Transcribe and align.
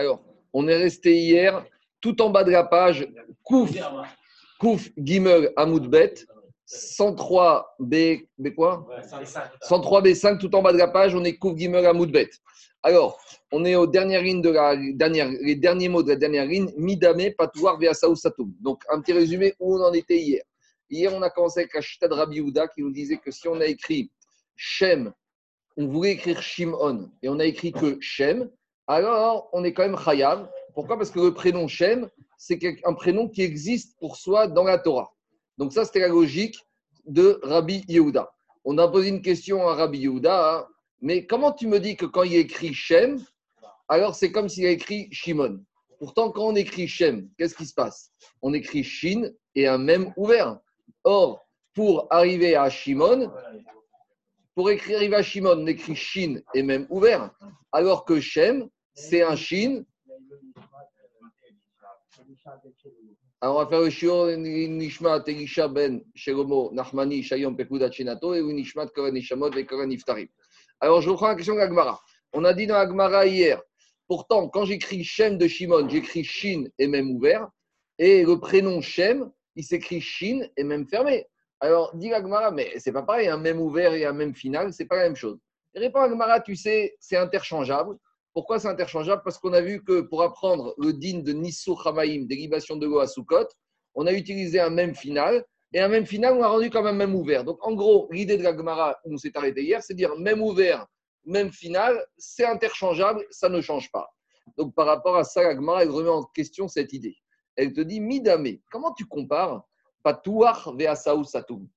Alors, 0.00 0.22
on 0.54 0.66
est 0.66 0.76
resté 0.76 1.14
hier 1.14 1.62
tout 2.00 2.22
en 2.22 2.30
bas 2.30 2.42
de 2.42 2.50
la 2.50 2.64
page, 2.64 3.06
Kouf, 3.42 3.70
Kouf 4.58 4.88
Gimel 4.96 5.52
Amoudbet, 5.56 6.14
103 6.64 7.76
B, 7.78 7.94
B 8.38 8.54
quoi 8.56 8.88
103 9.60 10.00
B5, 10.00 10.38
tout 10.38 10.54
en 10.54 10.62
bas 10.62 10.72
de 10.72 10.78
la 10.78 10.88
page, 10.88 11.14
on 11.14 11.22
est 11.22 11.36
Kouf 11.36 11.54
Gimel 11.54 11.84
Amoudbet. 11.84 12.30
Alors, 12.82 13.20
on 13.52 13.62
est 13.66 13.74
aux 13.74 13.86
dernières 13.86 14.22
lignes 14.22 14.40
de 14.40 14.48
la 14.48 14.74
dernière, 14.94 15.28
les 15.42 15.56
derniers 15.56 15.90
mots 15.90 16.02
de 16.02 16.08
la 16.08 16.16
dernière 16.16 16.46
ligne, 16.46 16.72
Midame, 16.78 17.34
Patouar, 17.36 17.78
Veasaou, 17.78 18.16
Satoum. 18.16 18.54
Donc, 18.58 18.82
un 18.88 19.02
petit 19.02 19.12
résumé 19.12 19.52
où 19.60 19.76
on 19.76 19.82
en 19.82 19.92
était 19.92 20.16
hier. 20.16 20.44
Hier, 20.88 21.12
on 21.14 21.20
a 21.20 21.28
commencé 21.28 21.60
avec 21.60 21.74
la 21.74 21.82
Chita 21.82 22.08
de 22.08 22.74
qui 22.74 22.80
nous 22.80 22.90
disait 22.90 23.18
que 23.18 23.30
si 23.30 23.48
on 23.48 23.60
a 23.60 23.66
écrit 23.66 24.10
Shem, 24.56 25.12
on 25.76 25.88
voulait 25.88 26.12
écrire 26.12 26.40
Shimon, 26.40 27.10
et 27.22 27.28
on 27.28 27.38
a 27.38 27.44
écrit 27.44 27.72
que 27.72 27.98
Shem, 28.00 28.48
alors 28.90 29.48
on 29.52 29.64
est 29.64 29.72
quand 29.72 29.82
même 29.82 29.98
Chayav. 29.98 30.48
Pourquoi? 30.74 30.96
Parce 30.96 31.10
que 31.10 31.20
le 31.20 31.34
prénom 31.34 31.68
Shem, 31.68 32.08
c'est 32.36 32.58
un 32.84 32.94
prénom 32.94 33.28
qui 33.28 33.42
existe 33.42 33.98
pour 33.98 34.16
soi 34.16 34.46
dans 34.46 34.64
la 34.64 34.78
Torah. 34.78 35.12
Donc 35.58 35.72
ça, 35.72 35.84
c'était 35.84 36.00
la 36.00 36.08
logique 36.08 36.58
de 37.06 37.38
Rabbi 37.42 37.84
Yehuda. 37.88 38.32
On 38.64 38.78
a 38.78 38.88
posé 38.88 39.08
une 39.08 39.22
question 39.22 39.68
à 39.68 39.74
Rabbi 39.74 39.98
Yehuda, 39.98 40.56
hein. 40.56 40.66
mais 41.00 41.26
comment 41.26 41.52
tu 41.52 41.66
me 41.66 41.78
dis 41.80 41.96
que 41.96 42.06
quand 42.06 42.22
il 42.22 42.36
écrit 42.36 42.74
Shem, 42.74 43.22
alors 43.88 44.14
c'est 44.14 44.32
comme 44.32 44.48
s'il 44.48 44.66
a 44.66 44.70
écrit 44.70 45.08
Shimon? 45.12 45.62
Pourtant, 45.98 46.30
quand 46.30 46.46
on 46.46 46.56
écrit 46.56 46.88
Shem, 46.88 47.28
qu'est-ce 47.36 47.54
qui 47.54 47.66
se 47.66 47.74
passe? 47.74 48.10
On 48.42 48.54
écrit 48.54 48.82
Shin 48.82 49.30
et 49.54 49.66
un 49.66 49.78
même 49.78 50.12
ouvert. 50.16 50.58
Or, 51.04 51.46
pour 51.74 52.06
arriver 52.10 52.56
à 52.56 52.70
Shimon, 52.70 53.30
pour 54.54 54.70
écrire 54.70 54.96
arriver 54.96 55.16
à 55.16 55.22
Shimon, 55.22 55.58
on 55.58 55.66
écrit 55.66 55.96
Shin 55.96 56.40
et 56.54 56.62
même 56.62 56.86
ouvert. 56.88 57.30
Alors 57.72 58.04
que 58.04 58.20
Shem, 58.20 58.68
c'est 58.94 59.22
un 59.22 59.36
Shin 59.36 59.84
alors, 63.42 63.56
on 63.56 63.58
va 63.60 63.66
faire 63.66 63.80
le 63.80 63.90
shiur 63.90 64.26
Nishmat 64.36 65.22
Elisha 65.26 65.66
ben 65.66 66.02
Shelomo 66.14 66.70
Nachmani 66.72 67.22
Shayom 67.22 67.56
Pekudat 67.56 67.90
Shenato 67.90 68.34
et 68.34 68.42
Nishmat 68.42 68.88
Koran 68.88 69.12
Nishamot 69.12 69.50
et 69.52 69.64
Koran 69.64 69.86
Niftarim. 69.86 70.28
Alors, 70.78 71.00
je 71.00 71.08
reprends 71.08 71.28
la 71.28 71.36
question 71.36 71.54
de. 71.54 71.60
On 72.32 72.44
a 72.44 72.52
dit 72.52 72.66
dans 72.66 72.74
l'Agmara 72.74 73.26
hier, 73.26 73.62
pourtant, 74.06 74.48
quand 74.48 74.66
j'écris 74.66 75.04
Shem 75.04 75.38
de 75.38 75.48
Shimon, 75.48 75.88
j'écris 75.88 76.24
Shin 76.24 76.64
et 76.78 76.86
même 76.86 77.10
ouvert, 77.10 77.48
et 77.98 78.24
le 78.24 78.38
prénom 78.38 78.82
Shem, 78.82 79.30
il 79.56 79.64
s'écrit 79.64 80.02
Shin 80.02 80.46
et 80.56 80.62
même 80.62 80.86
fermé. 80.86 81.26
Alors, 81.60 81.96
dit 81.96 82.10
l'Agmara, 82.10 82.50
mais 82.50 82.72
c'est 82.78 82.92
pas 82.92 83.02
pareil, 83.02 83.28
un 83.28 83.38
même 83.38 83.60
ouvert 83.60 83.94
et 83.94 84.04
un 84.04 84.12
même 84.12 84.34
final, 84.34 84.72
c'est 84.72 84.86
pas 84.86 84.96
la 84.96 85.04
même 85.04 85.16
chose. 85.16 85.38
Répond 85.74 86.00
l'Agmara, 86.00 86.40
tu 86.40 86.56
sais, 86.56 86.94
c'est 87.00 87.16
interchangeable. 87.16 87.96
Pourquoi 88.32 88.60
c'est 88.60 88.68
interchangeable? 88.68 89.22
Parce 89.24 89.38
qu'on 89.38 89.52
a 89.52 89.60
vu 89.60 89.82
que 89.82 90.02
pour 90.02 90.22
apprendre 90.22 90.74
le 90.78 90.92
din 90.92 91.18
de 91.18 91.32
Nissou 91.32 91.76
Hamaim, 91.84 92.26
dérivation 92.26 92.76
de 92.76 92.86
l'eau 92.86 93.00
à 93.00 93.06
Sukkot, 93.06 93.48
on 93.94 94.06
a 94.06 94.12
utilisé 94.12 94.60
un 94.60 94.70
même 94.70 94.94
final, 94.94 95.44
et 95.72 95.80
un 95.80 95.88
même 95.88 96.06
final, 96.06 96.34
on 96.34 96.42
a 96.42 96.48
rendu 96.48 96.70
quand 96.70 96.82
même 96.82 96.96
même 96.96 97.14
ouvert. 97.14 97.44
Donc 97.44 97.58
en 97.66 97.74
gros, 97.74 98.08
l'idée 98.10 98.36
de 98.36 98.42
la 98.42 98.56
Gemara, 98.56 98.96
où 99.04 99.14
on 99.14 99.16
s'est 99.16 99.36
arrêté 99.36 99.62
hier, 99.62 99.82
c'est 99.82 99.94
dire 99.94 100.16
même 100.16 100.42
ouvert, 100.42 100.86
même 101.24 101.52
final, 101.52 102.04
c'est 102.16 102.44
interchangeable, 102.44 103.24
ça 103.30 103.48
ne 103.48 103.60
change 103.60 103.90
pas. 103.90 104.08
Donc 104.56 104.74
par 104.74 104.86
rapport 104.86 105.16
à 105.16 105.24
ça, 105.24 105.42
la 105.42 105.54
Gemara, 105.54 105.82
elle 105.82 105.90
remet 105.90 106.08
en 106.08 106.24
question 106.24 106.66
cette 106.66 106.92
idée. 106.92 107.16
Elle 107.56 107.72
te 107.72 107.80
dit, 107.80 108.00
Midame, 108.00 108.58
comment 108.70 108.92
tu 108.92 109.06
compares 109.06 109.64
Patouar 110.02 110.74
Veasaou 110.76 111.24
Satoum 111.24 111.68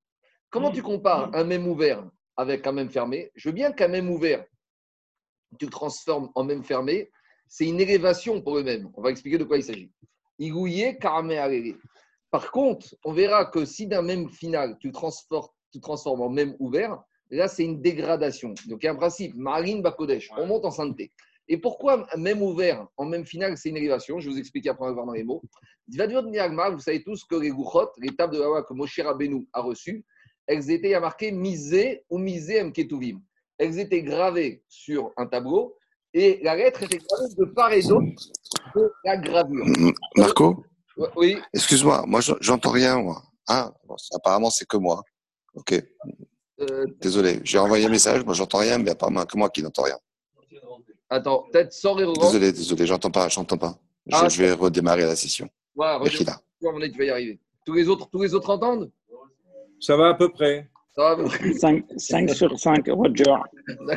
Comment 0.49 0.71
tu 0.71 0.81
compares 0.81 1.29
un 1.33 1.43
même 1.43 1.67
ouvert 1.67 2.07
avec 2.37 2.65
un 2.67 2.71
même 2.71 2.89
fermé? 2.89 3.31
Je 3.35 3.49
veux 3.49 3.53
bien 3.53 3.71
qu'un 3.71 3.87
même 3.87 4.09
ouvert, 4.09 4.45
tu 5.59 5.67
transformes 5.67 6.29
en 6.35 6.43
même 6.43 6.63
fermé, 6.63 7.09
c'est 7.47 7.65
une 7.65 7.79
élévation 7.79 8.41
pour 8.41 8.55
le 8.55 8.63
même. 8.63 8.89
On 8.95 9.01
va 9.01 9.11
expliquer 9.11 9.37
de 9.37 9.43
quoi 9.43 9.57
il 9.57 9.63
s'agit. 9.63 9.91
Par 12.31 12.51
contre, 12.51 12.95
on 13.05 13.13
verra 13.13 13.45
que 13.45 13.63
si 13.65 13.85
d'un 13.85 14.01
même 14.01 14.29
final, 14.29 14.77
tu 14.79 14.91
transformes, 14.91 16.21
en 16.21 16.30
même 16.30 16.55
ouvert, 16.59 17.02
là, 17.30 17.47
c'est 17.47 17.63
une 17.63 17.81
dégradation. 17.81 18.55
Donc, 18.67 18.81
il 18.81 18.86
y 18.86 18.89
a 18.89 18.92
un 18.92 18.95
principe, 18.95 19.36
marine 19.36 19.81
bakodesh, 19.81 20.31
on 20.37 20.47
monte 20.47 20.65
en 20.65 20.71
sainteté. 20.71 21.11
Et 21.47 21.58
pourquoi 21.58 22.08
même 22.17 22.42
ouvert 22.42 22.87
en 22.97 23.05
même 23.05 23.25
final, 23.25 23.58
c'est 23.58 23.69
une 23.69 23.77
élévation? 23.77 24.19
Je 24.19 24.30
vous 24.30 24.37
expliquer 24.39 24.69
après, 24.69 24.86
on 24.86 24.87
va 24.87 24.93
voir 24.93 25.05
dans 25.05 25.13
les 25.13 25.23
mots. 25.23 25.43
Vous 25.87 26.80
savez 26.80 27.03
tous 27.03 27.23
que 27.25 27.36
les 27.36 27.49
gouchot, 27.49 27.89
les 27.99 28.15
tables 28.15 28.33
de 28.33 28.42
loi 28.42 28.63
que 28.63 28.73
Moshe 28.73 28.99
Rabbeinu 28.99 29.47
a 29.52 29.61
reçues, 29.61 30.03
elles 30.47 30.71
étaient, 30.71 30.89
il 30.89 30.92
y 30.92 30.95
a 30.95 31.31
misé 31.31 32.03
ou 32.09 32.17
misé 32.17 32.63
mketuvim 32.63 33.21
elles 33.58 33.80
étaient 33.80 34.03
gravées 34.03 34.64
sur 34.67 35.11
un 35.17 35.25
tableau 35.25 35.75
et 36.14 36.39
la 36.43 36.55
lettre 36.55 36.83
était 36.83 36.97
gravée 36.99 37.33
de 37.36 37.45
part 37.45 37.71
et 37.73 37.81
d'autre 37.81 38.05
de 38.75 38.91
la 39.03 39.17
gravure. 39.17 39.65
Marco 40.17 40.64
Oui. 41.15 41.37
Excuse-moi, 41.53 42.03
moi 42.08 42.21
j'entends 42.42 42.71
rien, 42.71 42.99
moi. 42.99 43.23
Ah, 43.47 43.73
apparemment 44.13 44.49
c'est 44.49 44.67
que 44.67 44.77
moi. 44.77 45.02
Ok. 45.55 45.73
Euh, 46.59 46.86
Désolé, 47.02 47.42
j'ai 47.43 47.58
envoyé 47.58 47.86
un 47.86 47.89
message, 47.89 48.23
moi 48.23 48.33
j'entends 48.33 48.59
rien, 48.59 48.77
mais 48.77 48.92
apparemment 48.92 49.25
que 49.25 49.37
moi 49.37 49.49
qui 49.49 49.63
n'entends 49.63 49.83
rien. 49.83 49.97
Attends, 51.09 51.45
peut-être 51.52 51.73
sors 51.73 52.02
et 52.02 52.05
Désolé, 52.05 52.52
désolé, 52.52 52.87
j'entends 52.87 53.11
pas, 53.11 53.30
j'entends 53.30 53.58
pas. 53.58 53.77
Je, 54.08 54.15
ah, 54.15 54.27
vais 54.27 54.53
redémarrer 54.53 55.03
la 55.03 55.15
session. 55.15 55.47
Voilà, 55.75 55.99
tu 56.09 56.23
vas 56.23 57.03
y 57.05 57.09
arriver. 57.09 57.39
Tous 57.65 57.73
les 57.73 57.87
autres, 57.87 58.09
tous 58.09 58.21
les 58.21 58.33
autres 58.33 58.49
entendent? 58.49 58.92
Ça 59.80 59.95
va 59.95 60.09
à 60.09 60.13
peu 60.13 60.30
près. 60.30 60.69
5, 60.95 62.30
sur 62.30 62.59
5, 62.59 62.87
Roger. 62.89 63.23
De 63.26 63.95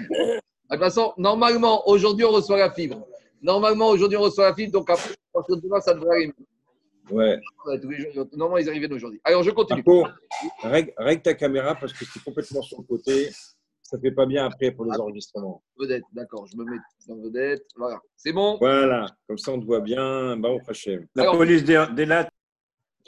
toute 0.70 0.80
façon, 0.80 1.12
normalement, 1.16 1.86
aujourd'hui, 1.88 2.24
on 2.24 2.30
reçoit 2.30 2.58
la 2.58 2.70
fibre. 2.70 3.06
Normalement, 3.42 3.88
aujourd'hui, 3.88 4.16
on 4.16 4.22
reçoit 4.22 4.48
la 4.48 4.54
fibre, 4.54 4.72
donc 4.72 4.90
après, 4.90 5.14
demain, 5.62 5.80
ça 5.80 5.94
devrait 5.94 6.16
arriver. 6.16 6.34
Ouais. 7.10 7.38
Normalement, 8.32 8.58
ils 8.58 8.68
arrivent 8.68 8.90
aujourd'hui. 8.90 9.20
Alors, 9.24 9.42
je 9.42 9.50
continue. 9.50 9.84
règle, 10.62 10.92
règle, 10.96 11.22
ta 11.22 11.34
caméra 11.34 11.74
parce 11.74 11.92
que 11.92 12.04
c'est 12.04 12.22
complètement 12.24 12.62
sur 12.62 12.78
le 12.80 12.84
côté. 12.84 13.30
Ça 13.82 13.96
ne 13.96 14.02
fait 14.02 14.10
pas 14.10 14.26
bien 14.26 14.46
après 14.46 14.72
pour 14.72 14.84
les 14.86 14.98
enregistrements. 14.98 15.62
Vedette, 15.78 16.02
d'accord. 16.12 16.48
Je 16.48 16.56
me 16.56 16.64
mets 16.64 16.78
dans 17.06 17.16
vedette. 17.22 17.64
Voilà. 17.76 18.00
C'est 18.16 18.32
bon? 18.32 18.56
Voilà. 18.58 19.06
Comme 19.28 19.38
ça, 19.38 19.52
on 19.52 19.60
te 19.60 19.64
voit 19.64 19.80
bien. 19.80 20.36
Bah, 20.38 20.48
on 20.50 20.58
La 21.14 21.30
police 21.30 21.62
des, 21.62 21.84
des 21.94 22.06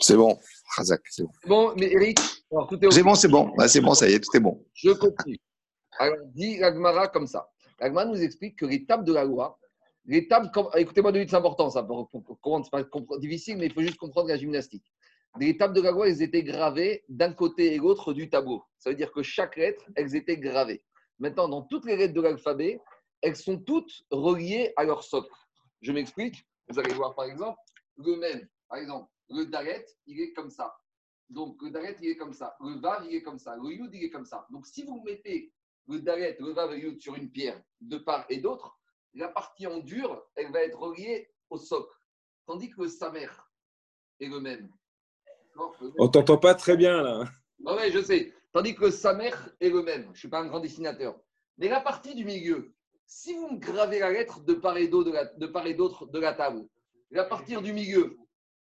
c'est 0.00 0.16
bon, 0.16 0.38
Razak, 0.76 1.00
c'est 1.10 1.25
bon. 1.25 1.31
Bon, 1.47 1.75
mais 1.76 1.91
Eric, 1.91 2.19
C'est 2.50 3.03
bon, 3.03 3.14
c'est 3.14 3.28
bon. 3.28 3.53
c'est 3.66 3.81
bon, 3.81 3.94
ça 3.94 4.09
y 4.09 4.14
est, 4.14 4.20
tout 4.20 4.34
est 4.36 4.41
bon. 4.41 4.64
Je 4.72 4.91
continue. 4.91 5.38
Alors, 5.98 6.16
dit 6.34 6.59
l'Agmara 6.59 7.09
comme 7.09 7.26
ça. 7.26 7.48
L'Agmara 7.81 8.06
nous 8.06 8.22
explique 8.22 8.59
que 8.59 8.64
l'étape 8.64 9.04
de 9.04 9.12
la 9.12 9.25
loi, 9.25 9.59
l'étape, 10.06 10.47
écoutez-moi 10.76 11.12
de 11.12 11.25
c'est 11.28 11.34
important, 11.34 11.70
ça, 11.70 11.82
pour, 11.82 12.10
comprendre, 12.10 12.64
c'est 12.64 12.70
pas 12.91 13.19
difficile, 13.19 13.58
mais 13.58 13.66
il 13.66 13.72
faut 13.72 13.82
juste 13.82 13.98
comprendre 13.98 14.28
la 14.28 14.37
gymnastique. 14.37 14.84
Les 15.38 15.48
étapes 15.48 15.75
de 15.75 15.82
la 15.82 15.91
loi, 15.91 16.08
elles 16.08 16.22
étaient 16.22 16.42
gravées 16.42 17.04
d'un 17.08 17.32
côté 17.32 17.75
et 17.75 17.78
l'autre 17.78 18.12
du 18.12 18.31
tableau. 18.31 18.64
Ça 18.78 18.91
veut 18.91 18.97
dire 18.97 19.12
que 19.12 19.22
chaque 19.22 19.56
lettre, 19.56 19.84
elles 19.94 20.16
étaient 20.16 20.38
gravées. 20.38 20.82
Maintenant, 21.19 21.48
dans 21.48 21.62
toutes 21.62 21.84
les 21.84 21.97
lettres 21.97 22.14
de 22.14 22.20
l'alphabet, 22.22 22.81
elles 23.20 23.37
sont 23.37 23.58
toutes 23.58 23.92
reliées 24.10 24.72
à 24.76 24.84
leur 24.84 25.03
socle. 25.03 25.31
Je 25.82 25.92
m'explique. 25.92 26.47
Vous 26.69 26.78
allez 26.78 26.94
voir, 26.94 27.14
par 27.14 27.26
exemple, 27.26 27.58
le 27.97 28.16
même. 28.16 28.48
Par 28.69 28.78
exemple, 28.78 29.10
le 29.31 29.47
Daret, 29.47 29.84
il 30.06 30.20
est 30.20 30.32
comme 30.32 30.50
ça. 30.50 30.75
Donc, 31.31 31.61
le 31.62 31.71
Daret, 31.71 31.97
il 32.00 32.11
est 32.11 32.16
comme 32.16 32.33
ça. 32.33 32.56
Le 32.61 32.81
Vav, 32.81 33.06
il 33.09 33.16
est 33.16 33.22
comme 33.22 33.39
ça. 33.39 33.56
Le 33.56 33.71
Yud, 33.71 33.91
il 33.94 34.05
est 34.05 34.11
comme 34.11 34.25
ça. 34.25 34.47
Donc, 34.50 34.66
si 34.66 34.83
vous 34.84 35.03
mettez 35.05 35.53
le 35.87 36.00
Daret, 36.00 36.37
le 36.41 36.53
Vav 36.53 36.72
et 36.72 36.77
le 36.77 36.89
Yud 36.89 37.00
sur 37.00 37.15
une 37.15 37.31
pierre 37.31 37.61
de 37.81 37.99
part 37.99 38.25
et 38.28 38.39
d'autre, 38.39 38.78
la 39.15 39.28
partie 39.28 39.67
en 39.67 39.78
dur, 39.78 40.27
elle 40.37 40.53
va 40.53 40.62
être 40.62 40.78
reliée 40.78 41.31
au 41.50 41.59
socle. 41.59 41.94
Tandis 42.47 42.71
que 42.71 42.83
le 42.83 42.88
Samer 42.88 43.28
est 44.21 44.28
le 44.28 44.41
même. 44.41 44.71
On 45.99 46.09
t'entend 46.09 46.38
pas 46.38 46.55
très 46.55 46.77
bien, 46.77 47.03
là. 47.03 47.25
Ah 47.67 47.77
oui, 47.77 47.91
je 47.91 48.03
sais. 48.03 48.33
Tandis 48.53 48.75
que 48.75 48.87
le 48.87 48.91
Samer 48.91 49.33
est 49.61 49.71
le 49.71 49.83
même. 49.83 50.05
Je 50.05 50.09
ne 50.11 50.15
suis 50.15 50.28
pas 50.28 50.41
un 50.41 50.47
grand 50.47 50.61
dessinateur. 50.61 51.19
Mais 51.59 51.69
la 51.69 51.81
partie 51.81 52.15
du 52.15 52.25
milieu, 52.25 52.75
si 53.06 53.34
vous 53.34 53.50
me 53.50 53.59
gravez 53.59 53.99
la 53.99 54.11
lettre 54.11 54.41
de 54.41 54.55
part 54.55 54.77
et 54.77 54.88
d'autre 54.88 55.11
de, 55.37 56.12
de 56.12 56.19
la 56.19 56.34
table, 56.34 56.67
la 57.11 57.25
partie 57.25 57.56
du 57.61 57.73
milieu, 57.73 58.17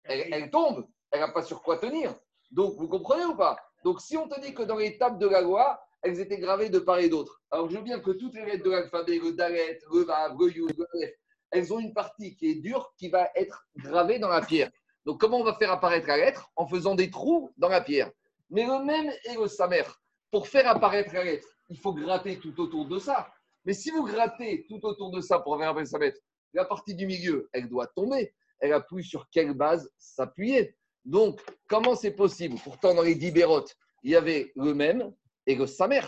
elle, 0.03 0.49
tombe, 0.49 0.87
elle 1.11 1.19
n'a 1.19 1.29
pas 1.29 1.43
sur 1.43 1.61
quoi 1.61 1.77
tenir. 1.77 2.15
Donc, 2.51 2.75
vous 2.77 2.87
comprenez 2.87 3.25
ou 3.25 3.35
pas? 3.35 3.57
Donc, 3.83 4.01
si 4.01 4.17
on 4.17 4.27
te 4.27 4.39
dit 4.41 4.53
que 4.53 4.63
dans 4.63 4.77
les 4.77 4.97
tables 4.97 5.19
de 5.19 5.27
la 5.27 5.41
loi, 5.41 5.79
elles 6.01 6.19
étaient 6.19 6.39
gravées 6.39 6.69
de 6.69 6.79
part 6.79 6.99
et 6.99 7.09
d'autre. 7.09 7.41
Alors, 7.51 7.69
je 7.69 7.77
veux 7.77 7.83
bien 7.83 7.99
que 7.99 8.11
toutes 8.11 8.33
les 8.35 8.45
lettres 8.45 8.63
de 8.63 8.71
l'alphabet, 8.71 9.19
le 9.19 9.33
dalet, 9.33 9.79
le 9.91 10.03
vav, 10.03 10.35
le 10.39 10.51
yud, 10.51 10.75
le 10.77 11.07
f, 11.07 11.11
elles 11.51 11.73
ont 11.73 11.79
une 11.79 11.93
partie 11.93 12.35
qui 12.35 12.51
est 12.51 12.55
dure 12.55 12.93
qui 12.97 13.09
va 13.09 13.29
être 13.35 13.67
gravée 13.77 14.19
dans 14.19 14.29
la 14.29 14.41
pierre. 14.41 14.69
Donc, 15.05 15.19
comment 15.19 15.39
on 15.39 15.43
va 15.43 15.55
faire 15.55 15.71
apparaître 15.71 16.07
la 16.07 16.17
lettre? 16.17 16.49
En 16.55 16.67
faisant 16.67 16.95
des 16.95 17.09
trous 17.09 17.51
dans 17.57 17.69
la 17.69 17.81
pierre. 17.81 18.11
Mais 18.49 18.65
le 18.65 18.83
même 18.83 19.11
est 19.25 19.35
le 19.39 19.47
samer. 19.47 19.83
Pour 20.31 20.47
faire 20.47 20.67
apparaître 20.67 21.13
la 21.13 21.23
lettre, 21.23 21.47
il 21.69 21.77
faut 21.77 21.93
gratter 21.93 22.39
tout 22.39 22.59
autour 22.59 22.85
de 22.85 22.99
ça. 22.99 23.31
Mais 23.65 23.73
si 23.73 23.91
vous 23.91 24.03
grattez 24.03 24.65
tout 24.67 24.83
autour 24.85 25.11
de 25.11 25.21
ça 25.21 25.39
pour 25.39 25.57
faire 25.57 25.69
apparaître 25.69 25.91
sa 25.91 25.99
lettre, 25.99 26.19
la 26.53 26.65
partie 26.65 26.95
du 26.95 27.05
milieu, 27.05 27.49
elle 27.53 27.67
doit 27.67 27.87
tomber 27.87 28.33
elle 28.59 28.73
appuie 28.73 29.03
sur 29.03 29.29
quelle 29.29 29.53
base? 29.53 29.89
S'appuyer. 29.97 30.75
Donc, 31.05 31.41
comment 31.67 31.95
c'est 31.95 32.11
possible? 32.11 32.57
Pourtant, 32.63 32.93
dans 32.93 33.01
les 33.01 33.15
dibérotes, 33.15 33.75
il 34.03 34.11
y 34.11 34.15
avait 34.15 34.51
le 34.55 34.73
même 34.73 35.13
et 35.47 35.55
le 35.55 35.67
samer, 35.67 36.01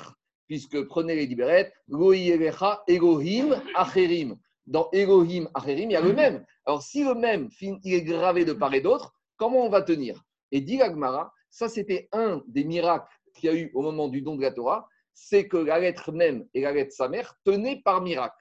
puisque 0.48 0.86
prenez 0.86 1.16
les 1.16 1.28
dibérettes, 1.28 1.74
Elohim 2.88 3.62
Acherim. 3.76 4.38
dans 4.66 4.90
Elohim 4.92 5.50
Acherim, 5.54 5.90
il 5.90 5.94
y 5.94 5.96
a 5.96 6.02
le 6.02 6.14
même. 6.14 6.46
Alors, 6.66 6.84
si 6.84 7.04
le 7.04 7.16
même, 7.16 7.50
il 7.62 7.94
est 7.94 8.04
gravé 8.04 8.46
de 8.46 8.54
part 8.54 8.74
et 8.74 8.82
d'autre, 8.82 9.14
comment 9.38 9.66
on 9.66 9.70
va 9.70 9.82
tenir? 9.82 10.24
Et 10.52 10.62
dit 10.62 10.82
Agmara, 10.82 11.34
ça 11.50 11.70
c'était 11.70 12.08
un 12.12 12.44
des 12.48 12.64
miracles 12.64 13.14
qu'il 13.34 13.50
y 13.50 13.54
a 13.54 13.56
eu 13.56 13.72
au 13.74 13.82
moment 13.82 14.08
du 14.08 14.22
don 14.22 14.36
de 14.36 14.42
la 14.42 14.52
Torah, 14.52 14.88
c'est 15.14 15.48
que 15.48 15.58
la 15.58 15.80
lettre 15.80 16.12
même 16.12 16.48
et 16.54 16.62
la 16.62 16.72
lettre 16.72 16.94
sa 16.94 17.08
mère 17.08 17.36
tenaient 17.44 17.82
par 17.84 18.02
miracle. 18.02 18.36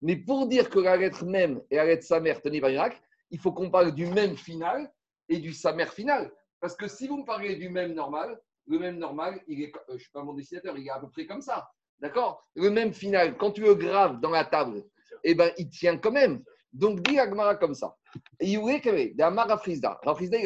Mais 0.00 0.16
pour 0.16 0.46
dire 0.46 0.68
que 0.68 0.78
la 0.78 0.96
lettre 0.96 1.24
même 1.24 1.62
et 1.70 1.76
la 1.76 1.84
lettre 1.84 2.04
sa 2.04 2.20
mère 2.20 2.40
tenaient 2.42 2.60
par 2.60 2.70
miracle, 2.70 3.00
il 3.30 3.38
faut 3.38 3.52
qu'on 3.52 3.70
parle 3.70 3.92
du 3.92 4.06
même 4.06 4.36
final 4.36 4.90
et 5.28 5.38
du 5.38 5.52
sa 5.52 5.72
mère 5.72 5.92
final. 5.92 6.32
Parce 6.60 6.76
que 6.76 6.88
si 6.88 7.08
vous 7.08 7.18
me 7.18 7.24
parlez 7.24 7.56
du 7.56 7.68
même 7.68 7.94
normal, 7.94 8.40
le 8.66 8.78
même 8.78 8.98
normal, 8.98 9.40
il 9.48 9.62
est, 9.62 9.74
euh, 9.74 9.80
je 9.88 9.94
ne 9.94 9.98
suis 9.98 10.10
pas 10.12 10.22
mon 10.22 10.34
dessinateur, 10.34 10.76
il 10.78 10.86
est 10.86 10.90
à 10.90 11.00
peu 11.00 11.10
près 11.10 11.26
comme 11.26 11.42
ça. 11.42 11.68
D'accord? 11.98 12.42
Le 12.54 12.70
même 12.70 12.92
final, 12.92 13.36
quand 13.36 13.52
tu 13.52 13.62
le 13.62 13.74
graves 13.74 14.20
dans 14.20 14.30
la 14.30 14.44
table, 14.44 14.84
eh 15.24 15.34
ben, 15.34 15.52
il 15.58 15.68
tient 15.70 15.96
quand 15.98 16.12
même. 16.12 16.42
Donc, 16.72 17.00
dit 17.02 17.18
Agmara 17.18 17.56
comme 17.56 17.74
ça. 17.74 17.96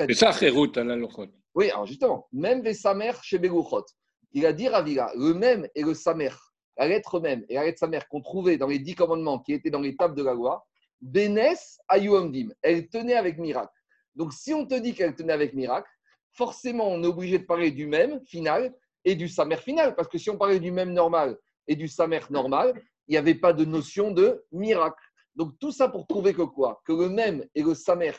C'est 0.08 0.14
ça, 0.14 0.32
à 0.76 0.84
la 0.84 0.96
Oui, 1.54 1.70
alors 1.70 1.86
justement, 1.86 2.28
même 2.32 2.62
les 2.62 2.74
Samer 2.74 3.12
chez 3.22 3.38
Beguchot, 3.38 3.84
il 4.32 4.44
a 4.44 4.52
dit 4.52 4.68
Ravila, 4.68 5.12
le 5.16 5.32
même 5.34 5.66
et 5.74 5.82
le 5.82 5.94
Samer, 5.94 6.30
la 6.76 6.88
lettre 6.88 7.20
même 7.20 7.44
et 7.48 7.54
la 7.54 7.64
lettre 7.64 7.78
Samer 7.78 8.00
qu'on 8.10 8.20
trouvait 8.20 8.58
dans 8.58 8.66
les 8.66 8.78
dix 8.78 8.94
commandements 8.94 9.38
qui 9.38 9.52
étaient 9.52 9.70
dans 9.70 9.80
les 9.80 9.96
tables 9.96 10.16
de 10.16 10.22
la 10.22 10.34
loi, 10.34 10.66
Benes 11.00 11.56
Ayuamdim, 11.88 12.48
elle 12.62 12.88
tenait 12.88 13.14
avec 13.14 13.38
miracle. 13.38 13.72
Donc, 14.16 14.32
si 14.32 14.52
on 14.52 14.66
te 14.66 14.74
dit 14.74 14.94
qu'elle 14.94 15.14
tenait 15.14 15.32
avec 15.32 15.54
miracle, 15.54 15.88
forcément, 16.32 16.88
on 16.88 17.02
est 17.02 17.06
obligé 17.06 17.38
de 17.38 17.44
parler 17.44 17.70
du 17.70 17.86
même 17.86 18.20
final 18.26 18.74
et 19.04 19.14
du 19.14 19.28
Samer 19.28 19.56
final. 19.56 19.94
Parce 19.94 20.08
que 20.08 20.18
si 20.18 20.30
on 20.30 20.36
parlait 20.36 20.60
du 20.60 20.72
même 20.72 20.92
normal 20.92 21.38
et 21.68 21.76
du 21.76 21.88
Samer 21.88 22.20
normal, 22.30 22.80
il 23.08 23.12
n'y 23.12 23.18
avait 23.18 23.34
pas 23.34 23.52
de 23.52 23.64
notion 23.64 24.10
de 24.10 24.44
miracle. 24.52 25.02
Donc 25.34 25.58
tout 25.58 25.70
ça 25.70 25.88
pour 25.88 26.06
prouver 26.06 26.32
que 26.32 26.42
quoi? 26.42 26.82
Que 26.84 26.92
le 26.92 27.08
même 27.08 27.44
et 27.54 27.62
le 27.62 27.74
Samer 27.74 28.12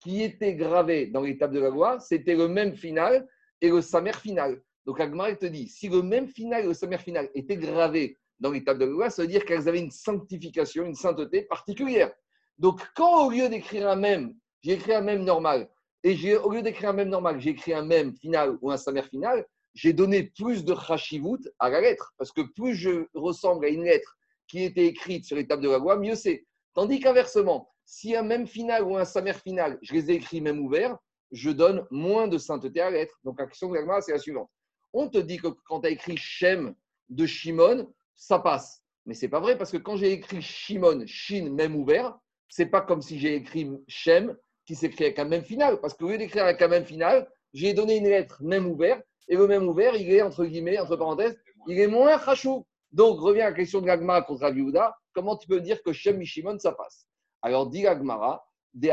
qui 0.00 0.22
étaient 0.22 0.54
gravés 0.54 1.06
dans 1.06 1.20
l'étape 1.20 1.52
de 1.52 1.60
la 1.60 1.68
loi, 1.68 2.00
c'était 2.00 2.34
le 2.34 2.48
même 2.48 2.74
final 2.74 3.28
et 3.60 3.70
le 3.70 3.80
Samer 3.80 4.14
final. 4.14 4.60
Donc 4.84 4.98
Agmar 4.98 5.38
te 5.38 5.46
dit, 5.46 5.68
si 5.68 5.88
le 5.88 6.02
même 6.02 6.26
final 6.26 6.64
et 6.64 6.68
le 6.68 6.74
Samer 6.74 6.98
final 6.98 7.30
étaient 7.34 7.56
gravés 7.56 8.18
dans 8.40 8.50
l'étape 8.50 8.78
de 8.78 8.84
la 8.84 8.90
loi, 8.90 9.10
ça 9.10 9.22
veut 9.22 9.28
dire 9.28 9.44
qu'elles 9.44 9.68
avaient 9.68 9.80
une 9.80 9.92
sanctification, 9.92 10.84
une 10.84 10.96
sainteté 10.96 11.42
particulière. 11.42 12.12
Donc 12.58 12.80
quand 12.96 13.26
au 13.26 13.30
lieu 13.30 13.48
d'écrire 13.48 13.88
un 13.88 13.96
même, 13.96 14.34
j'ai 14.62 14.72
écrit 14.72 14.94
un 14.94 15.00
même 15.00 15.24
normal, 15.24 15.68
et 16.04 16.36
au 16.36 16.50
lieu 16.50 16.62
d'écrire 16.62 16.90
un 16.90 16.94
même 16.94 17.08
normal, 17.08 17.40
j'ai 17.40 17.50
écrit 17.50 17.72
un 17.72 17.84
même 17.84 18.14
final 18.16 18.58
ou 18.60 18.70
un 18.70 18.76
Samer 18.76 19.02
final, 19.02 19.46
j'ai 19.74 19.92
donné 19.92 20.24
plus 20.24 20.64
de 20.64 20.74
chashivut 20.74 21.48
à 21.58 21.70
la 21.70 21.80
lettre. 21.80 22.12
Parce 22.18 22.32
que 22.32 22.42
plus 22.42 22.74
je 22.74 23.06
ressemble 23.14 23.64
à 23.66 23.68
une 23.68 23.84
lettre 23.84 24.16
qui 24.48 24.64
était 24.64 24.86
écrite 24.86 25.24
sur 25.24 25.36
l'étape 25.36 25.60
de 25.60 25.70
la 25.70 25.78
loi, 25.78 25.96
mieux 25.96 26.14
c'est. 26.14 26.44
Tandis 26.74 27.00
qu'inversement, 27.00 27.70
si 27.84 28.16
un 28.16 28.22
même 28.22 28.46
final 28.46 28.82
ou 28.82 28.96
un 28.96 29.04
samer 29.04 29.34
final, 29.34 29.78
je 29.82 29.94
les 29.94 30.10
ai 30.10 30.14
écrits 30.14 30.40
même 30.40 30.60
ouverts, 30.60 30.96
je 31.30 31.50
donne 31.50 31.86
moins 31.90 32.28
de 32.28 32.36
sainteté 32.36 32.80
à 32.80 32.90
la 32.90 32.98
lettre. 32.98 33.18
Donc 33.24 33.38
la 33.38 33.46
question 33.46 33.70
de 33.70 33.78
la 33.78 34.00
c'est 34.00 34.12
la 34.12 34.18
suivante. 34.18 34.50
On 34.92 35.08
te 35.08 35.18
dit 35.18 35.38
que 35.38 35.48
quand 35.66 35.80
tu 35.80 35.86
as 35.86 35.90
écrit 35.90 36.16
Shem 36.16 36.74
de 37.08 37.26
Shimon, 37.26 37.90
ça 38.16 38.38
passe. 38.38 38.82
Mais 39.06 39.14
c'est 39.14 39.28
pas 39.28 39.40
vrai 39.40 39.56
parce 39.56 39.70
que 39.70 39.78
quand 39.78 39.96
j'ai 39.96 40.12
écrit 40.12 40.42
Shimon, 40.42 41.04
Shin, 41.06 41.50
même 41.50 41.76
ouvert, 41.76 42.18
c'est 42.48 42.66
pas 42.66 42.82
comme 42.82 43.00
si 43.00 43.18
j'ai 43.18 43.34
écrit 43.34 43.70
Shem 43.88 44.36
qui 44.66 44.74
s'écrit 44.74 45.04
avec 45.04 45.18
un 45.18 45.24
même 45.24 45.44
final. 45.44 45.80
Parce 45.80 45.94
que 45.94 46.04
au 46.04 46.08
lieu 46.08 46.18
d'écrire 46.18 46.44
avec 46.44 46.60
un 46.62 46.68
même 46.68 46.84
final, 46.84 47.28
j'ai 47.52 47.74
donné 47.74 47.96
une 47.96 48.08
lettre 48.08 48.42
même 48.42 48.66
ouvert 48.66 49.00
et 49.28 49.36
le 49.36 49.46
même 49.46 49.68
ouvert, 49.68 49.94
il 49.94 50.12
est 50.12 50.22
entre 50.22 50.44
guillemets, 50.44 50.78
entre 50.78 50.96
parenthèses, 50.96 51.38
il 51.66 51.78
est 51.78 51.86
moins 51.86 52.18
chachou. 52.18 52.66
Donc, 52.90 53.20
revient 53.20 53.42
à 53.42 53.50
la 53.50 53.56
question 53.56 53.80
de 53.80 53.86
l'agma 53.86 54.20
contre 54.22 54.42
Rabiouda. 54.42 54.96
Comment 55.14 55.36
tu 55.36 55.48
peux 55.48 55.60
dire 55.60 55.82
que 55.82 55.92
Shem 55.92 56.18
Mishimon, 56.18 56.58
ça 56.58 56.72
passe? 56.72 57.06
Alors, 57.40 57.68
dit 57.68 57.82
l'agmara, 57.82 58.44
de 58.74 58.88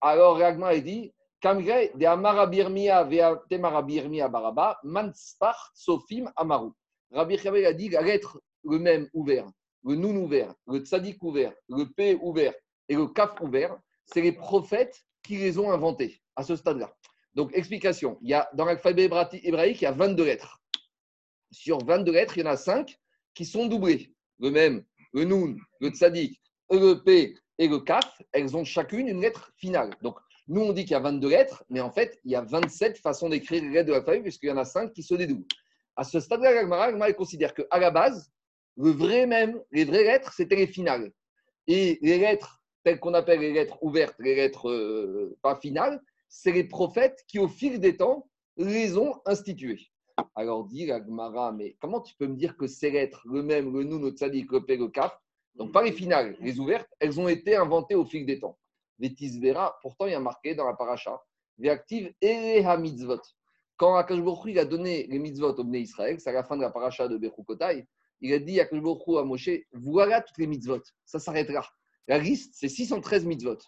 alors 0.00 0.38
l'agma 0.38 0.74
est 0.74 0.80
dit, 0.80 1.12
Kamgre, 1.40 1.96
de 1.96 2.04
Amar 2.04 2.38
Abirmia, 2.40 3.04
Vea 3.04 3.40
Temar 3.48 3.76
Abirmia 3.76 4.28
Baraba, 4.28 4.78
Manspar, 4.82 5.70
Sofim, 5.74 6.30
Amaru. 6.34 6.70
Rabbi 7.12 7.38
Chabé 7.38 7.64
a 7.64 7.72
dit 7.72 7.88
la 7.88 8.02
lettre, 8.02 8.40
le 8.64 8.78
même 8.78 9.08
ouvert, 9.14 9.48
le 9.84 9.94
nun 9.94 10.16
ouvert, 10.16 10.52
le 10.66 10.80
tzadik 10.80 11.22
ouvert, 11.22 11.54
le 11.68 11.84
p 11.84 12.18
ouvert 12.20 12.52
et 12.88 12.94
le 12.94 13.06
kaf 13.06 13.40
ouvert, 13.40 13.78
c'est 14.12 14.22
les 14.22 14.32
prophètes 14.32 15.04
qui 15.22 15.36
les 15.36 15.58
ont 15.58 15.70
inventés 15.70 16.20
à 16.36 16.42
ce 16.42 16.56
stade-là. 16.56 16.94
Donc, 17.34 17.50
explication. 17.54 18.18
Il 18.22 18.30
y 18.30 18.34
a, 18.34 18.48
dans 18.54 18.64
l'alphabet 18.64 19.04
hébraïque, 19.04 19.80
il 19.80 19.84
y 19.84 19.86
a 19.86 19.92
22 19.92 20.24
lettres. 20.24 20.60
Sur 21.50 21.84
22 21.84 22.12
lettres, 22.12 22.38
il 22.38 22.44
y 22.44 22.46
en 22.46 22.50
a 22.50 22.56
5 22.56 22.98
qui 23.34 23.44
sont 23.44 23.66
doublées. 23.66 24.14
Le 24.38 24.50
même, 24.50 24.84
le 25.12 25.24
Nun, 25.24 25.56
le 25.80 25.90
Tzadik, 25.90 26.40
le 26.70 26.94
P 26.94 27.34
et 27.58 27.68
le 27.68 27.78
Kaf, 27.80 28.22
elles 28.32 28.56
ont 28.56 28.64
chacune 28.64 29.08
une 29.08 29.20
lettre 29.20 29.52
finale. 29.56 29.94
Donc, 30.02 30.18
nous, 30.46 30.62
on 30.62 30.72
dit 30.72 30.82
qu'il 30.82 30.92
y 30.92 30.94
a 30.94 31.00
22 31.00 31.28
lettres, 31.28 31.64
mais 31.68 31.80
en 31.80 31.90
fait, 31.90 32.18
il 32.24 32.32
y 32.32 32.34
a 32.34 32.40
27 32.40 32.98
façons 32.98 33.28
d'écrire 33.28 33.62
les 33.62 33.70
lettres 33.70 33.88
de 33.88 33.92
l'alphabet, 33.92 34.22
puisqu'il 34.22 34.48
y 34.48 34.52
en 34.52 34.56
a 34.56 34.64
5 34.64 34.92
qui 34.92 35.02
se 35.02 35.14
dédoublent. 35.14 35.46
À 35.96 36.04
ce 36.04 36.20
stade-là, 36.20 36.52
l'Agmara 36.52 37.12
considère 37.12 37.52
qu'à 37.54 37.78
la 37.78 37.90
base, 37.90 38.30
le 38.76 38.90
vrai 38.90 39.26
même, 39.26 39.60
les 39.72 39.84
vraies 39.84 40.04
lettres, 40.04 40.32
c'était 40.32 40.56
les 40.56 40.66
finales. 40.66 41.12
Et 41.66 41.98
les 42.00 42.18
lettres, 42.18 42.57
qu'on 42.96 43.14
appelle 43.14 43.40
les 43.40 43.52
lettres 43.52 43.78
ouvertes, 43.82 44.16
les 44.18 44.34
lettres 44.34 44.70
euh, 44.70 45.36
pas 45.42 45.56
finales, 45.56 46.00
c'est 46.28 46.52
les 46.52 46.64
prophètes 46.64 47.24
qui, 47.26 47.38
au 47.38 47.48
fil 47.48 47.80
des 47.80 47.96
temps, 47.96 48.28
les 48.56 48.96
ont 48.96 49.20
instituées. 49.24 49.90
Alors 50.34 50.64
dit 50.64 50.86
la 50.86 51.04
Gemara, 51.04 51.52
mais 51.52 51.76
comment 51.80 52.00
tu 52.00 52.14
peux 52.16 52.26
me 52.26 52.36
dire 52.36 52.56
que 52.56 52.66
ces 52.66 52.90
lettres, 52.90 53.22
le 53.26 53.42
même, 53.42 53.72
le 53.72 53.84
nous, 53.84 53.98
le 53.98 54.10
tzadik, 54.10 54.50
le 54.50 54.60
le 54.66 54.88
kaf, 54.88 55.16
donc 55.54 55.72
pas 55.72 55.82
les 55.82 55.92
finales, 55.92 56.36
les 56.40 56.58
ouvertes, 56.58 56.88
elles 56.98 57.20
ont 57.20 57.28
été 57.28 57.56
inventées 57.56 57.94
au 57.94 58.04
fil 58.04 58.26
des 58.26 58.38
temps. 58.38 58.58
Les 58.98 59.14
tisvera, 59.14 59.78
pourtant 59.80 60.06
il 60.06 60.12
y 60.12 60.14
a 60.14 60.20
marqué 60.20 60.54
dans 60.54 60.66
la 60.66 60.74
paracha, 60.74 61.20
réactive 61.58 62.12
ha 62.22 62.76
mitzvot. 62.76 63.20
Quand 63.76 63.94
Akash 63.94 64.18
il 64.46 64.58
a 64.58 64.64
donné 64.64 65.06
les 65.06 65.20
mitzvot 65.20 65.54
au 65.54 65.64
Bnei 65.64 65.82
Israël, 65.82 66.18
c'est 66.18 66.30
à 66.30 66.32
la 66.32 66.42
fin 66.42 66.56
de 66.56 66.62
la 66.62 66.70
paracha 66.70 67.06
de 67.06 67.16
Bechukotai, 67.16 67.86
il 68.20 68.32
a 68.32 68.40
dit 68.40 68.58
à 68.60 68.64
Akash 68.64 68.80
à 68.80 69.22
Moshe, 69.24 69.50
voilà 69.72 70.20
toutes 70.20 70.38
les 70.38 70.48
mitzvot, 70.48 70.82
ça 71.04 71.20
s'arrêtera. 71.20 71.64
La 72.08 72.18
liste, 72.18 72.54
c'est 72.56 72.68
613 72.68 73.26
mitzvot. 73.26 73.58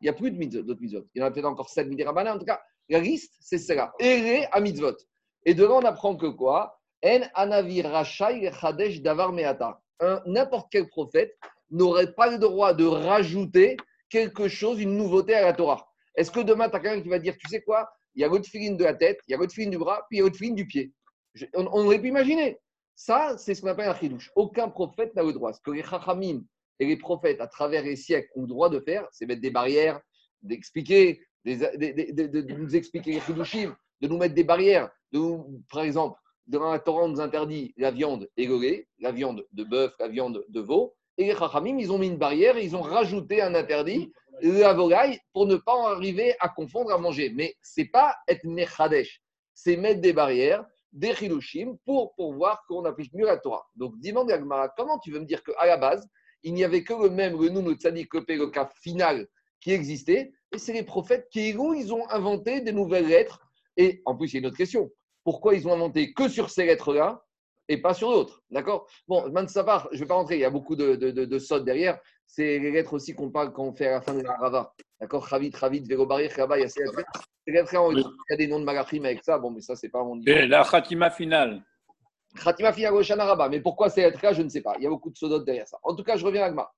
Il 0.00 0.04
n'y 0.04 0.08
a 0.10 0.12
plus 0.12 0.30
de 0.30 0.36
mitzvot, 0.36 0.62
d'autres 0.62 0.82
mitzvot. 0.82 1.06
Il 1.14 1.20
y 1.20 1.22
en 1.22 1.26
a 1.26 1.30
peut-être 1.30 1.46
encore 1.46 1.70
7 1.70 1.88
mitzvot. 1.88 2.10
En 2.10 2.38
tout 2.38 2.44
cas, 2.44 2.60
la 2.90 3.00
liste, 3.00 3.34
c'est 3.40 3.58
cela. 3.58 3.92
Ere 3.98 4.46
à 4.52 4.60
mitzvot. 4.60 4.96
Et 5.44 5.54
de 5.54 5.64
là, 5.64 5.72
on 5.72 5.84
apprend 5.84 6.14
que 6.16 6.26
quoi? 6.26 6.78
En 7.04 7.20
anavi 7.34 7.82
chadesh 8.04 9.00
davar 9.00 9.32
meata. 9.32 9.80
N'importe 10.26 10.68
quel 10.70 10.88
prophète 10.88 11.36
n'aurait 11.70 12.12
pas 12.12 12.30
le 12.30 12.38
droit 12.38 12.74
de 12.74 12.84
rajouter 12.84 13.76
quelque 14.08 14.48
chose, 14.48 14.80
une 14.80 14.96
nouveauté 14.96 15.34
à 15.34 15.42
la 15.42 15.52
Torah. 15.52 15.88
Est-ce 16.14 16.30
que 16.30 16.40
demain, 16.40 16.68
tu 16.68 16.76
as 16.76 16.80
quelqu'un 16.80 17.02
qui 17.02 17.08
va 17.08 17.18
dire, 17.18 17.36
tu 17.38 17.48
sais 17.48 17.62
quoi? 17.62 17.90
Il 18.14 18.22
y 18.22 18.24
a 18.24 18.28
l'autre 18.28 18.48
filine 18.48 18.76
de 18.76 18.84
la 18.84 18.94
tête, 18.94 19.20
il 19.26 19.32
y 19.32 19.34
a 19.34 19.38
l'autre 19.38 19.52
filine 19.52 19.70
du 19.70 19.78
bras, 19.78 20.06
puis 20.08 20.16
il 20.16 20.18
y 20.18 20.20
a 20.20 20.24
l'autre 20.24 20.36
filine 20.36 20.54
du 20.54 20.66
pied. 20.66 20.92
on, 21.54 21.66
aurait 21.66 22.00
pu 22.00 22.08
imaginer. 22.08 22.58
Ça, 22.94 23.36
c'est 23.36 23.54
ce 23.54 23.60
qu'on 23.60 23.68
appelle 23.68 23.88
un 23.88 23.94
chidouche. 23.94 24.30
Aucun 24.36 24.68
prophète 24.68 25.14
n'a 25.14 25.22
le 25.22 25.32
droit. 25.32 25.52
Ce 25.52 25.60
que 25.60 25.70
les 25.70 25.82
chachamim 25.82 26.42
et 26.78 26.86
les 26.86 26.96
prophètes, 26.96 27.40
à 27.40 27.46
travers 27.46 27.82
les 27.82 27.96
siècles, 27.96 28.30
ont 28.36 28.42
le 28.42 28.48
droit 28.48 28.68
de 28.68 28.80
faire, 28.80 29.06
c'est 29.12 29.26
mettre 29.26 29.40
des 29.40 29.50
barrières, 29.50 30.00
d'expliquer, 30.42 31.22
de, 31.44 32.54
nous 32.54 32.76
expliquer 32.76 33.12
les 33.12 33.20
chidushim, 33.20 33.74
de 34.00 34.08
nous 34.08 34.18
mettre 34.18 34.34
des 34.34 34.44
barrières. 34.44 34.90
De 35.12 35.20
par 35.70 35.82
exemple, 35.82 36.18
dans 36.46 36.70
la 36.70 36.78
Torah, 36.78 37.04
on 37.04 37.08
nous 37.08 37.20
interdit 37.20 37.74
la 37.76 37.90
viande 37.90 38.28
égorée, 38.36 38.88
la 38.98 39.12
viande 39.12 39.44
de 39.52 39.64
bœuf, 39.64 39.94
la 39.98 40.08
viande 40.08 40.44
de 40.48 40.60
veau. 40.60 40.94
Et 41.18 41.26
les 41.26 41.34
Chachamim, 41.34 41.78
ils 41.78 41.90
ont 41.90 41.98
mis 41.98 42.08
une 42.08 42.18
barrière, 42.18 42.58
ils 42.58 42.76
ont 42.76 42.82
rajouté 42.82 43.40
un 43.40 43.54
interdit, 43.54 44.12
la 44.42 44.74
volaille, 44.74 45.18
pour 45.32 45.46
ne 45.46 45.56
pas 45.56 45.74
en 45.74 45.86
arriver 45.86 46.34
à 46.40 46.48
confondre 46.48 46.92
à 46.92 46.98
manger. 46.98 47.30
Mais 47.34 47.54
ce 47.62 47.80
n'est 47.80 47.88
pas 47.88 48.14
être 48.28 48.44
mechadesh, 48.44 49.22
c'est 49.54 49.76
mettre 49.76 50.00
des 50.00 50.12
barrières, 50.12 50.64
des 50.92 51.14
chidushim, 51.14 51.76
pour, 51.84 52.14
pour 52.14 52.34
voir 52.34 52.64
qu'on 52.68 52.84
applique 52.84 53.12
mieux 53.14 53.26
la 53.26 53.38
Torah. 53.38 53.66
Donc, 53.74 53.98
demande 54.00 54.30
à 54.30 54.68
comment 54.76 54.98
tu 54.98 55.10
veux 55.10 55.20
me 55.20 55.24
dire 55.24 55.42
qu'à 55.42 55.66
la 55.66 55.78
base, 55.78 56.06
il 56.46 56.54
n'y 56.54 56.62
avait 56.62 56.84
que 56.84 56.94
le 56.94 57.10
même, 57.10 57.40
le 57.40 57.48
nous, 57.48 57.60
le 57.60 57.74
tzadik, 57.74 58.14
le 58.14 58.24
final 58.80 59.26
qui 59.60 59.72
existait, 59.72 60.32
et 60.54 60.58
c'est 60.58 60.72
les 60.72 60.84
prophètes 60.84 61.26
qui, 61.28 61.48
ils 61.50 61.92
ont 61.92 62.08
inventé 62.08 62.60
des 62.60 62.72
nouvelles 62.72 63.08
lettres. 63.08 63.40
Et 63.76 64.00
en 64.06 64.16
plus, 64.16 64.28
il 64.28 64.34
y 64.34 64.36
a 64.36 64.40
une 64.40 64.46
autre 64.46 64.56
question. 64.56 64.88
Pourquoi 65.24 65.56
ils 65.56 65.66
ont 65.66 65.72
inventé 65.72 66.12
que 66.14 66.28
sur 66.28 66.50
ces 66.50 66.64
lettres-là 66.64 67.24
et 67.68 67.78
pas 67.82 67.94
sur 67.94 68.12
d'autres? 68.12 68.44
D'accord? 68.48 68.86
Bon, 69.08 69.24
savoir, 69.48 69.88
je 69.90 69.96
ne 69.96 70.00
vais 70.02 70.06
pas 70.06 70.14
rentrer, 70.14 70.36
il 70.36 70.40
y 70.40 70.44
a 70.44 70.50
beaucoup 70.50 70.76
de, 70.76 70.94
de, 70.94 71.10
de, 71.10 71.58
derrière. 71.64 71.98
C'est 72.28 72.60
les 72.60 72.70
lettres 72.70 72.92
aussi 72.94 73.16
qu'on 73.16 73.30
parle 73.30 73.52
quand 73.52 73.64
on 73.64 73.74
fait 73.74 73.88
à 73.88 73.92
la 73.92 74.00
fin 74.00 74.14
de 74.14 74.22
la 74.22 74.36
Rava. 74.36 74.72
D'accord? 75.00 75.24
Ravit, 75.24 75.50
Ravit, 75.52 75.80
Vérobarir, 75.80 76.30
Rava, 76.36 76.58
il 76.58 76.62
y 76.62 76.64
a 76.64 76.68
ces 76.68 76.84
lettres. 76.84 77.28
il 77.48 77.54
y 77.54 78.32
a 78.32 78.36
des 78.36 78.46
noms 78.46 78.60
de 78.60 78.64
Malachim 78.64 79.04
avec 79.04 79.24
ça. 79.24 79.36
Bon, 79.36 79.50
mais 79.50 79.60
ça, 79.60 79.74
c'est 79.74 79.88
pas 79.88 80.04
mon 80.04 80.14
niveau. 80.14 80.30
Et 80.30 80.46
la 80.46 80.62
Khatima 80.62 81.10
finale. 81.10 81.60
Khatima 82.36 82.72
Shana 83.02 83.48
Mais 83.48 83.60
pourquoi 83.60 83.90
ces 83.90 84.02
lettres-là 84.02 84.32
Je 84.32 84.42
ne 84.42 84.48
sais 84.48 84.60
pas. 84.60 84.74
Il 84.78 84.84
y 84.84 84.86
a 84.86 84.90
beaucoup 84.90 85.10
de 85.10 85.16
sodotes 85.16 85.44
derrière 85.44 85.66
ça. 85.66 85.78
En 85.82 85.94
tout 85.94 86.04
cas, 86.04 86.16
je 86.16 86.24
reviens 86.24 86.42
à 86.42 86.46
Agma. 86.46 86.70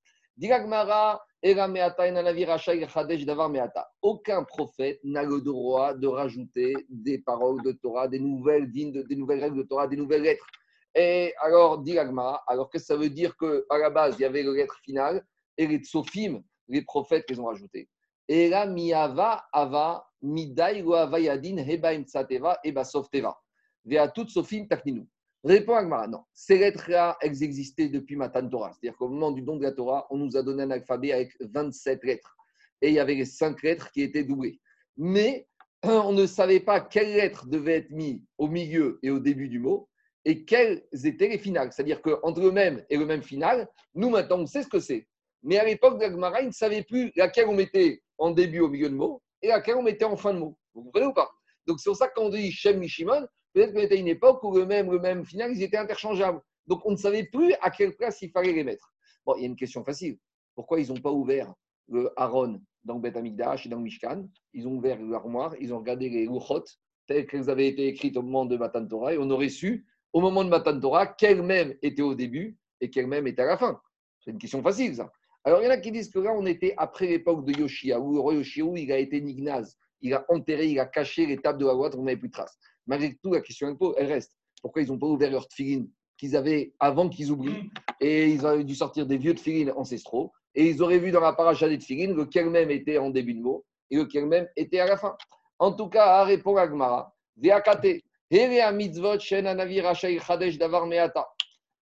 Aucun 4.02 4.44
prophète 4.44 5.00
n'a 5.02 5.22
le 5.24 5.40
droit 5.40 5.94
de 5.94 6.06
rajouter 6.06 6.74
des 6.88 7.18
paroles 7.18 7.60
de 7.62 7.72
Torah, 7.72 8.06
des 8.06 8.20
nouvelles 8.20 8.70
dignes, 8.70 9.02
des 9.02 9.16
nouvelles 9.16 9.40
règles 9.40 9.58
de 9.58 9.62
Torah, 9.64 9.88
des 9.88 9.96
nouvelles 9.96 10.22
lettres. 10.22 10.46
Et 10.94 11.34
alors, 11.40 11.78
dit 11.78 11.98
alors 11.98 12.70
que 12.70 12.78
ça 12.78 12.96
veut 12.96 13.10
dire 13.10 13.36
qu'à 13.36 13.78
la 13.78 13.90
base, 13.90 14.16
il 14.18 14.22
y 14.22 14.24
avait 14.24 14.42
les 14.42 14.52
lettres 14.52 14.78
finales 14.84 15.24
et 15.56 15.66
les 15.66 15.78
tsofim, 15.78 16.42
les 16.68 16.82
prophètes 16.82 17.28
les 17.28 17.40
ont 17.40 17.46
rajoutés. 17.46 17.88
Et 18.28 18.48
là, 18.48 18.66
miava 18.66 19.44
ava 19.52 20.06
midai 20.22 20.84
yadin 21.20 21.58
heba 21.58 21.94
imtsateva 21.94 22.58
eba 22.62 22.84
softeva. 22.84 23.36
Vea 23.84 24.08
tout 24.08 24.28
sofim 24.28 24.66
takninu. 24.68 25.08
Répond 25.44 25.74
Agmara, 25.74 26.08
non. 26.08 26.22
Ces 26.34 26.58
lettres-là, 26.58 27.16
elles 27.20 27.42
existaient 27.42 27.88
depuis 27.88 28.16
Matan 28.16 28.48
Torah. 28.48 28.72
C'est-à-dire 28.72 28.98
qu'au 28.98 29.08
moment 29.08 29.30
du 29.30 29.42
don 29.42 29.56
de 29.56 29.62
la 29.62 29.72
Torah, 29.72 30.06
on 30.10 30.16
nous 30.16 30.36
a 30.36 30.42
donné 30.42 30.64
un 30.64 30.70
alphabet 30.70 31.12
avec 31.12 31.36
27 31.40 32.04
lettres. 32.04 32.36
Et 32.82 32.88
il 32.88 32.94
y 32.94 33.00
avait 33.00 33.14
les 33.14 33.24
5 33.24 33.62
lettres 33.62 33.90
qui 33.92 34.02
étaient 34.02 34.24
doublées. 34.24 34.60
Mais 34.96 35.46
on 35.82 36.12
ne 36.12 36.26
savait 36.26 36.60
pas 36.60 36.80
quelles 36.80 37.14
lettres 37.14 37.46
devaient 37.46 37.76
être 37.76 37.90
mises 37.90 38.20
au 38.36 38.48
milieu 38.48 38.98
et 39.02 39.10
au 39.10 39.20
début 39.20 39.48
du 39.48 39.60
mot 39.60 39.88
et 40.24 40.44
quelles 40.44 40.84
étaient 41.04 41.28
les 41.28 41.38
finales. 41.38 41.72
C'est-à-dire 41.72 42.02
qu'entre 42.02 42.40
le 42.40 42.50
même 42.50 42.84
et 42.90 42.96
le 42.96 43.06
même 43.06 43.22
final, 43.22 43.68
nous 43.94 44.10
maintenant, 44.10 44.40
on 44.40 44.46
sait 44.46 44.62
ce 44.62 44.68
que 44.68 44.80
c'est. 44.80 45.06
Mais 45.42 45.58
à 45.58 45.64
l'époque 45.64 45.98
d'Agmara, 46.00 46.42
ils 46.42 46.48
ne 46.48 46.52
savaient 46.52 46.82
plus 46.82 47.12
laquelle 47.16 47.48
on 47.48 47.54
mettait 47.54 48.02
en 48.18 48.32
début 48.32 48.60
au 48.60 48.68
milieu 48.68 48.90
de 48.90 48.94
mot 48.94 49.22
et 49.40 49.48
laquelle 49.48 49.76
on 49.76 49.82
mettait 49.82 50.04
en 50.04 50.16
fin 50.16 50.34
de 50.34 50.40
mot. 50.40 50.58
Vous 50.74 50.82
comprenez 50.82 51.06
ou 51.06 51.12
pas? 51.12 51.30
Donc 51.66 51.78
c'est 51.78 51.88
pour 51.88 51.96
ça 51.96 52.08
qu'on 52.08 52.28
dit 52.28 52.50
Shem 52.50 52.78
Mishimon, 52.78 53.26
peut-être 53.52 53.72
qu'on 53.72 53.80
était 53.80 53.96
à 53.96 53.98
une 53.98 54.08
époque 54.08 54.42
où 54.42 54.54
le 54.56 54.66
même, 54.66 54.90
le 54.90 54.98
même 54.98 55.24
final, 55.24 55.52
ils 55.52 55.62
étaient 55.62 55.76
interchangeables. 55.76 56.40
Donc 56.66 56.84
on 56.84 56.92
ne 56.92 56.96
savait 56.96 57.24
plus 57.24 57.54
à 57.62 57.70
quelle 57.70 57.96
place 57.96 58.20
il 58.22 58.30
fallait 58.30 58.52
les 58.52 58.64
mettre. 58.64 58.92
Bon, 59.24 59.34
il 59.36 59.42
y 59.42 59.44
a 59.44 59.46
une 59.46 59.56
question 59.56 59.84
facile. 59.84 60.18
Pourquoi 60.54 60.80
ils 60.80 60.88
n'ont 60.88 61.00
pas 61.00 61.12
ouvert 61.12 61.52
le 61.88 62.10
Aaron 62.16 62.60
dans 62.84 62.98
Beth 62.98 63.16
Amikdash 63.16 63.66
et 63.66 63.68
dans 63.68 63.78
le 63.78 63.84
Mishkan? 63.84 64.26
Ils 64.52 64.66
ont 64.66 64.72
ouvert 64.72 65.00
l'armoire, 65.00 65.54
ils 65.60 65.72
ont 65.72 65.78
regardé 65.78 66.08
les 66.08 66.26
Luchot 66.26 66.64
telles 67.06 67.26
qu'elles 67.26 67.48
avaient 67.48 67.68
été 67.68 67.86
écrites 67.86 68.16
au 68.16 68.22
moment 68.22 68.44
de 68.44 68.56
Matan 68.56 68.86
Torah 68.86 69.14
et 69.14 69.18
on 69.18 69.30
aurait 69.30 69.48
su 69.48 69.86
au 70.12 70.20
moment 70.20 70.44
de 70.44 70.50
Matan 70.50 70.78
Torah 70.78 71.06
quelle 71.06 71.42
même 71.42 71.74
était 71.80 72.02
au 72.02 72.14
début 72.14 72.58
et 72.80 72.90
quelle 72.90 73.06
même 73.06 73.26
était 73.26 73.42
à 73.42 73.46
la 73.46 73.56
fin. 73.56 73.80
C'est 74.20 74.30
une 74.30 74.38
question 74.38 74.62
facile 74.62 74.94
ça. 74.96 75.10
Alors, 75.44 75.62
il 75.62 75.64
y 75.64 75.68
en 75.68 75.70
a 75.70 75.78
qui 75.78 75.92
disent 75.92 76.10
que 76.10 76.18
là, 76.18 76.32
on 76.36 76.44
était 76.44 76.74
après 76.76 77.06
l'époque 77.06 77.44
de 77.46 77.52
Yoshia, 77.58 77.98
où 77.98 78.12
le 78.12 78.20
roi 78.20 78.34
Yoshia, 78.34 78.64
il 78.76 78.92
a 78.92 78.98
été 78.98 79.20
nignaz. 79.20 79.78
Il 80.02 80.12
a 80.12 80.24
enterré, 80.28 80.66
il 80.68 80.78
a 80.78 80.84
caché 80.84 81.24
les 81.24 81.38
tables 81.38 81.58
de 81.58 81.66
la 81.66 81.72
loi, 81.72 81.90
on 81.96 82.02
n'avait 82.02 82.18
plus 82.18 82.28
de 82.28 82.32
traces. 82.32 82.58
Malgré 82.88 83.14
tout, 83.22 83.32
la 83.32 83.42
question, 83.42 83.76
elle 83.96 84.06
reste. 84.06 84.32
Pourquoi 84.62 84.82
ils 84.82 84.88
n'ont 84.88 84.98
pas 84.98 85.06
ouvert 85.06 85.30
leur 85.30 85.46
tfilin 85.46 85.84
qu'ils 86.16 86.34
avaient 86.34 86.72
avant 86.80 87.08
qu'ils 87.08 87.30
oublient 87.30 87.70
Et 88.00 88.28
ils 88.28 88.44
auraient 88.44 88.64
dû 88.64 88.74
sortir 88.74 89.06
des 89.06 89.18
vieux 89.18 89.34
tfilin 89.34 89.72
ancestraux. 89.76 90.32
Et 90.54 90.70
ils 90.70 90.82
auraient 90.82 90.98
vu 90.98 91.12
dans 91.12 91.20
la 91.20 91.34
paracha 91.34 91.68
des 91.68 91.78
tfilin 91.78 92.14
lequel 92.14 92.50
même 92.50 92.70
était 92.70 92.98
en 92.98 93.10
début 93.10 93.34
de 93.34 93.40
mot 93.40 93.64
et 93.90 93.96
lequel 93.96 94.26
même 94.26 94.48
était 94.56 94.80
à 94.80 94.86
la 94.86 94.96
fin. 94.96 95.16
En 95.58 95.72
tout 95.72 95.88
cas, 95.88 96.06
à 96.06 96.24
répondre 96.24 96.58
à 96.58 96.66
Gmara, 96.66 97.14
Veakate, 97.36 98.02
mitzvot 98.30 99.20
shen 99.20 99.46
anavi 99.46 99.82
chadesh 99.94 100.58
davar 100.58 100.86
meata. 100.86 101.26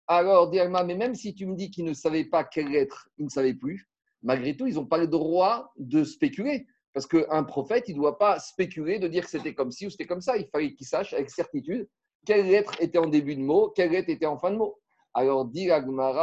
Alors, 0.07 0.49
Diagma, 0.49 0.83
mais 0.83 0.95
même 0.95 1.15
si 1.15 1.33
tu 1.33 1.45
me 1.45 1.55
dis 1.55 1.69
qu'ils 1.69 1.85
ne 1.85 1.93
savaient 1.93 2.25
pas 2.25 2.43
quelle 2.43 2.69
lettre, 2.69 3.09
ils 3.17 3.25
ne 3.25 3.29
savaient 3.29 3.53
plus, 3.53 3.89
malgré 4.23 4.55
tout, 4.55 4.67
ils 4.67 4.75
n'ont 4.75 4.85
pas 4.85 4.97
le 4.97 5.07
droit 5.07 5.71
de 5.77 6.03
spéculer. 6.03 6.65
Parce 6.97 7.05
qu'un 7.05 7.43
prophète, 7.43 7.83
il 7.89 7.91
ne 7.91 7.99
doit 7.99 8.17
pas 8.17 8.39
spéculer 8.39 8.97
de 8.97 9.07
dire 9.07 9.23
que 9.23 9.29
c'était 9.29 9.53
comme 9.53 9.69
ci 9.69 9.85
ou 9.85 9.91
c'était 9.91 10.07
comme 10.07 10.19
ça. 10.19 10.35
Il 10.35 10.47
fallait 10.47 10.73
qu'il 10.73 10.87
sache 10.87 11.13
avec 11.13 11.29
certitude 11.29 11.87
quelle 12.25 12.47
lettre 12.47 12.73
était 12.81 12.97
en 12.97 13.05
début 13.05 13.35
de 13.35 13.41
mot, 13.41 13.69
quelle 13.69 13.91
lettre 13.91 14.09
était 14.09 14.25
en 14.25 14.39
fin 14.39 14.49
de 14.49 14.55
mot. 14.55 14.79
Alors, 15.13 15.45
dit 15.45 15.65
C'est-à-dire 15.67 16.17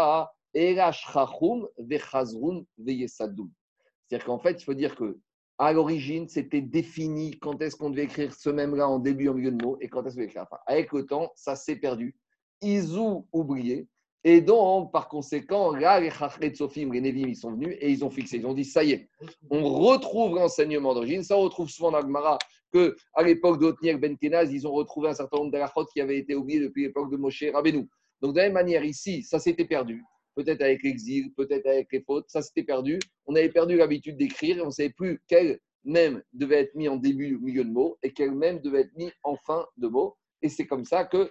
qu'en 4.27 4.41
fait, 4.41 4.61
il 4.61 4.65
faut 4.65 4.75
dire 4.75 4.97
que 4.97 5.21
à 5.59 5.73
l'origine, 5.73 6.29
c'était 6.29 6.61
défini 6.61 7.39
quand 7.39 7.63
est-ce 7.63 7.77
qu'on 7.77 7.91
devait 7.91 8.07
écrire 8.07 8.35
ce 8.35 8.51
même-là 8.51 8.89
en 8.89 8.99
début, 8.99 9.29
en 9.29 9.35
milieu 9.35 9.53
de 9.53 9.65
mot, 9.65 9.79
et 9.81 9.89
quand 9.89 10.05
est-ce 10.05 10.17
qu'on 10.17 10.23
devait 10.23 10.27
écrire 10.27 10.49
Avec 10.67 10.91
le 10.91 11.07
temps, 11.07 11.31
ça 11.37 11.55
s'est 11.55 11.77
perdu 11.77 12.17
ils 12.65 12.99
ont 12.99 13.27
oublié. 13.33 13.87
Et 14.27 14.41
donc, 14.41 14.91
par 14.91 15.09
conséquent, 15.09 15.73
là, 15.73 16.01
les 16.01 16.11
Chachret 16.11 16.55
Sofim, 16.55 16.91
les 16.91 17.11
ils 17.11 17.37
sont 17.37 17.53
venus 17.53 17.77
et 17.79 17.91
ils 17.91 18.03
ont 18.07 18.11
fixé. 18.11 18.39
Ils 18.39 18.47
ont 18.47 18.55
dit, 18.55 18.65
ça 18.65 18.83
y 18.83 18.93
est, 18.93 19.09
on 19.51 19.63
retrouve 19.69 20.37
l'enseignement 20.37 20.95
d'origine. 20.95 21.23
Ça, 21.23 21.37
on 21.37 21.43
retrouve 21.43 21.69
souvent 21.69 21.91
dans 21.91 21.99
Agmara 21.99 22.39
qu'à 22.73 23.23
l'époque 23.23 23.61
d'Otniel 23.61 23.99
Ben 23.99 24.17
Kenaz, 24.17 24.51
ils 24.51 24.67
ont 24.67 24.73
retrouvé 24.73 25.11
un 25.11 25.15
certain 25.15 25.37
nombre 25.37 25.51
d'alachot 25.51 25.85
qui 25.93 26.01
avaient 26.01 26.17
été 26.17 26.35
oubliés 26.35 26.61
depuis 26.61 26.85
l'époque 26.85 27.11
de 27.11 27.19
Moshe 27.19 27.45
Rabbeinu. 27.53 27.87
Donc, 28.23 28.33
de 28.33 28.39
la 28.39 28.45
même 28.45 28.55
manière, 28.55 28.83
ici, 28.83 29.23
ça 29.23 29.39
s'était 29.39 29.67
perdu. 29.67 30.03
Peut-être 30.35 30.63
avec 30.63 30.83
l'exil, 30.83 31.33
peut-être 31.35 31.67
avec 31.67 31.89
les 31.93 32.01
fautes, 32.01 32.25
ça 32.29 32.41
s'était 32.41 32.65
perdu. 32.65 32.99
On 33.27 33.35
avait 33.35 33.51
perdu 33.51 33.77
l'habitude 33.77 34.17
d'écrire 34.17 34.57
et 34.57 34.61
on 34.63 34.67
ne 34.67 34.71
savait 34.71 34.89
plus 34.89 35.21
quel 35.29 35.61
même 35.85 36.23
devait 36.33 36.61
être 36.61 36.75
mis 36.75 36.89
en 36.89 36.97
début 36.97 37.37
ou 37.37 37.41
milieu 37.41 37.63
de 37.63 37.71
mot 37.71 37.99
et 38.03 38.11
quel 38.11 38.33
même 38.33 38.61
devait 38.61 38.81
être 38.81 38.97
mis 38.97 39.13
en 39.23 39.37
fin 39.37 39.67
de 39.77 39.87
mot. 39.87 40.17
Et 40.41 40.49
c'est 40.49 40.67
comme 40.67 40.85
ça 40.85 41.05
que, 41.05 41.31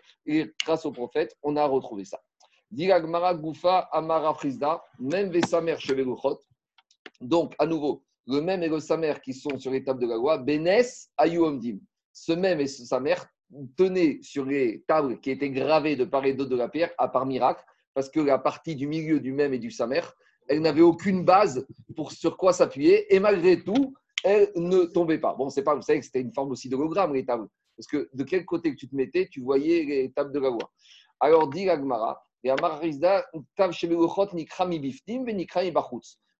grâce 0.63 0.85
au 0.85 0.91
prophète, 0.91 1.35
on 1.41 1.55
a 1.55 1.65
retrouvé 1.65 2.05
ça. 2.05 2.21
Diragmara 2.73 3.35
Goufa 3.35 3.87
Amara 3.91 4.33
Frisda, 4.33 4.83
même 4.99 5.29
Vesamer 5.29 5.79
Cheveluchot. 5.79 6.39
Donc, 7.21 7.53
à 7.59 7.67
nouveau, 7.67 8.03
le 8.25 8.41
même 8.41 8.63
et 8.63 8.67
le 8.67 8.79
Samer 8.79 9.13
qui 9.23 9.33
sont 9.33 9.57
sur 9.59 9.71
les 9.71 9.83
tables 9.83 10.01
de 10.01 10.07
la 10.07 10.15
loi, 10.15 10.37
Benes 10.39 10.81
Ayuomdim. 11.17 11.77
Ce 12.11 12.31
même 12.31 12.59
et 12.59 12.67
ce 12.67 12.83
Samer 12.83 13.15
tenaient 13.77 14.19
sur 14.21 14.45
les 14.45 14.83
tables 14.87 15.19
qui 15.19 15.29
étaient 15.29 15.51
gravées 15.51 15.95
de 15.95 16.05
part 16.05 16.25
et 16.25 16.33
d'autre 16.33 16.49
de 16.49 16.55
la 16.55 16.67
pierre, 16.67 16.91
à 16.97 17.07
part 17.07 17.27
miracle, 17.27 17.63
parce 17.93 18.09
que 18.09 18.19
la 18.19 18.39
partie 18.39 18.75
du 18.75 18.87
milieu 18.87 19.19
du 19.19 19.31
même 19.33 19.53
et 19.53 19.59
du 19.59 19.69
Samer, 19.69 20.01
elle 20.47 20.61
n'avait 20.61 20.81
aucune 20.81 21.23
base 21.23 21.65
pour 21.95 22.11
sur 22.11 22.37
quoi 22.37 22.53
s'appuyer, 22.53 23.13
et 23.13 23.19
malgré 23.19 23.63
tout, 23.63 23.93
elle 24.23 24.51
ne 24.55 24.85
tombait 24.85 25.19
pas. 25.19 25.35
Bon, 25.35 25.49
c'est 25.49 25.63
pas, 25.63 25.75
vous 25.75 25.83
savez 25.83 25.99
que 25.99 26.05
c'était 26.05 26.21
une 26.21 26.33
forme 26.33 26.51
aussi 26.51 26.69
d'hologramme, 26.69 27.13
les 27.13 27.25
tables. 27.25 27.47
Parce 27.77 27.87
que 27.87 28.09
de 28.13 28.23
quel 28.23 28.45
côté 28.45 28.75
tu 28.75 28.89
te 28.89 28.95
mettais, 28.95 29.27
tu 29.31 29.41
voyais 29.41 29.83
les 29.83 30.11
tables 30.11 30.31
de 30.31 30.39
la 30.39 30.49
loi. 30.49 30.71
Alors, 31.19 31.49
dit 31.49 31.65
l'Agmara, 32.43 32.81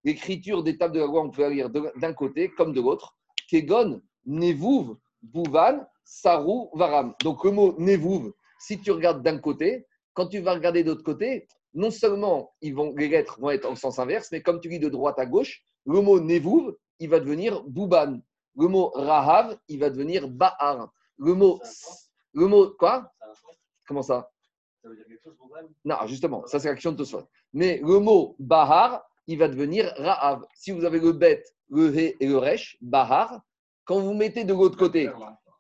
L'écriture 0.06 0.64
des 0.64 0.78
tables 0.78 0.94
de 0.94 1.00
la 1.00 1.06
loi, 1.06 1.22
on 1.22 1.30
peut 1.30 1.42
la 1.44 1.50
lire 1.50 1.70
d'un 1.70 2.14
côté 2.14 2.50
comme 2.50 2.74
de 2.74 2.82
l'autre. 2.82 3.16
Kegon, 3.50 4.02
Nevouv, 4.26 4.98
Bouvan, 5.22 5.86
Sarou, 6.04 6.70
Varam. 6.74 7.14
Donc 7.24 7.44
le 7.46 7.52
mot 7.52 7.76
Nevouv, 7.80 8.34
si 8.60 8.80
tu 8.80 8.92
regardes 8.92 9.24
d'un 9.24 9.38
côté, 9.38 9.86
quand 10.14 10.28
tu 10.28 10.40
vas 10.40 10.54
regarder 10.54 10.84
de 10.84 10.90
l'autre 10.90 11.04
côté, 11.04 11.48
non 11.74 11.90
seulement 11.90 12.54
ils 12.62 12.76
vont, 12.76 12.94
les 12.96 13.08
lettres 13.08 13.40
vont 13.40 13.50
être 13.50 13.66
en 13.66 13.76
sens 13.76 13.98
inverse, 13.98 14.30
mais 14.32 14.42
comme 14.42 14.60
tu 14.60 14.70
lis 14.70 14.80
de 14.80 14.90
droite 14.90 15.20
à 15.20 15.26
gauche, 15.26 15.64
le 15.86 16.02
mot 16.02 16.20
Nevouv, 16.20 16.76
il 17.00 17.10
va 17.10 17.20
devenir 17.20 17.64
Bouban. 17.64 18.20
Le 18.56 18.68
mot 18.68 18.90
Rahav, 18.94 19.58
il 19.68 19.80
va 19.80 19.90
devenir 19.90 20.28
Bahar. 20.28 20.92
Le 21.18 21.34
mot, 21.34 21.62
le 22.34 22.48
mot 22.48 22.72
quoi? 22.78 23.12
Comment 23.88 24.04
ça? 24.04 24.33
Ça 24.84 24.90
veut 24.90 24.98
dire 24.98 25.06
quelque 25.08 25.24
chose 25.24 25.38
Non, 25.86 25.96
justement, 26.08 26.46
ça 26.46 26.60
c'est 26.60 26.68
l'action 26.68 26.92
de 26.92 26.98
Tosfot. 26.98 27.30
Mais 27.54 27.80
le 27.82 28.00
mot 28.00 28.36
Bahar, 28.38 29.02
il 29.28 29.38
va 29.38 29.48
devenir 29.48 29.94
Ra'av. 29.96 30.46
Si 30.56 30.72
vous 30.72 30.84
avez 30.84 31.00
le 31.00 31.13
bet, 31.13 31.42
le 31.70 31.96
He 31.98 32.18
et 32.20 32.28
le 32.28 32.38
Resh, 32.38 32.78
Bahar, 32.82 33.42
quand 33.86 34.02
vous 34.02 34.13
mettez 34.13 34.44
de 34.44 34.52
l'autre 34.52 34.78
côté, 34.78 35.10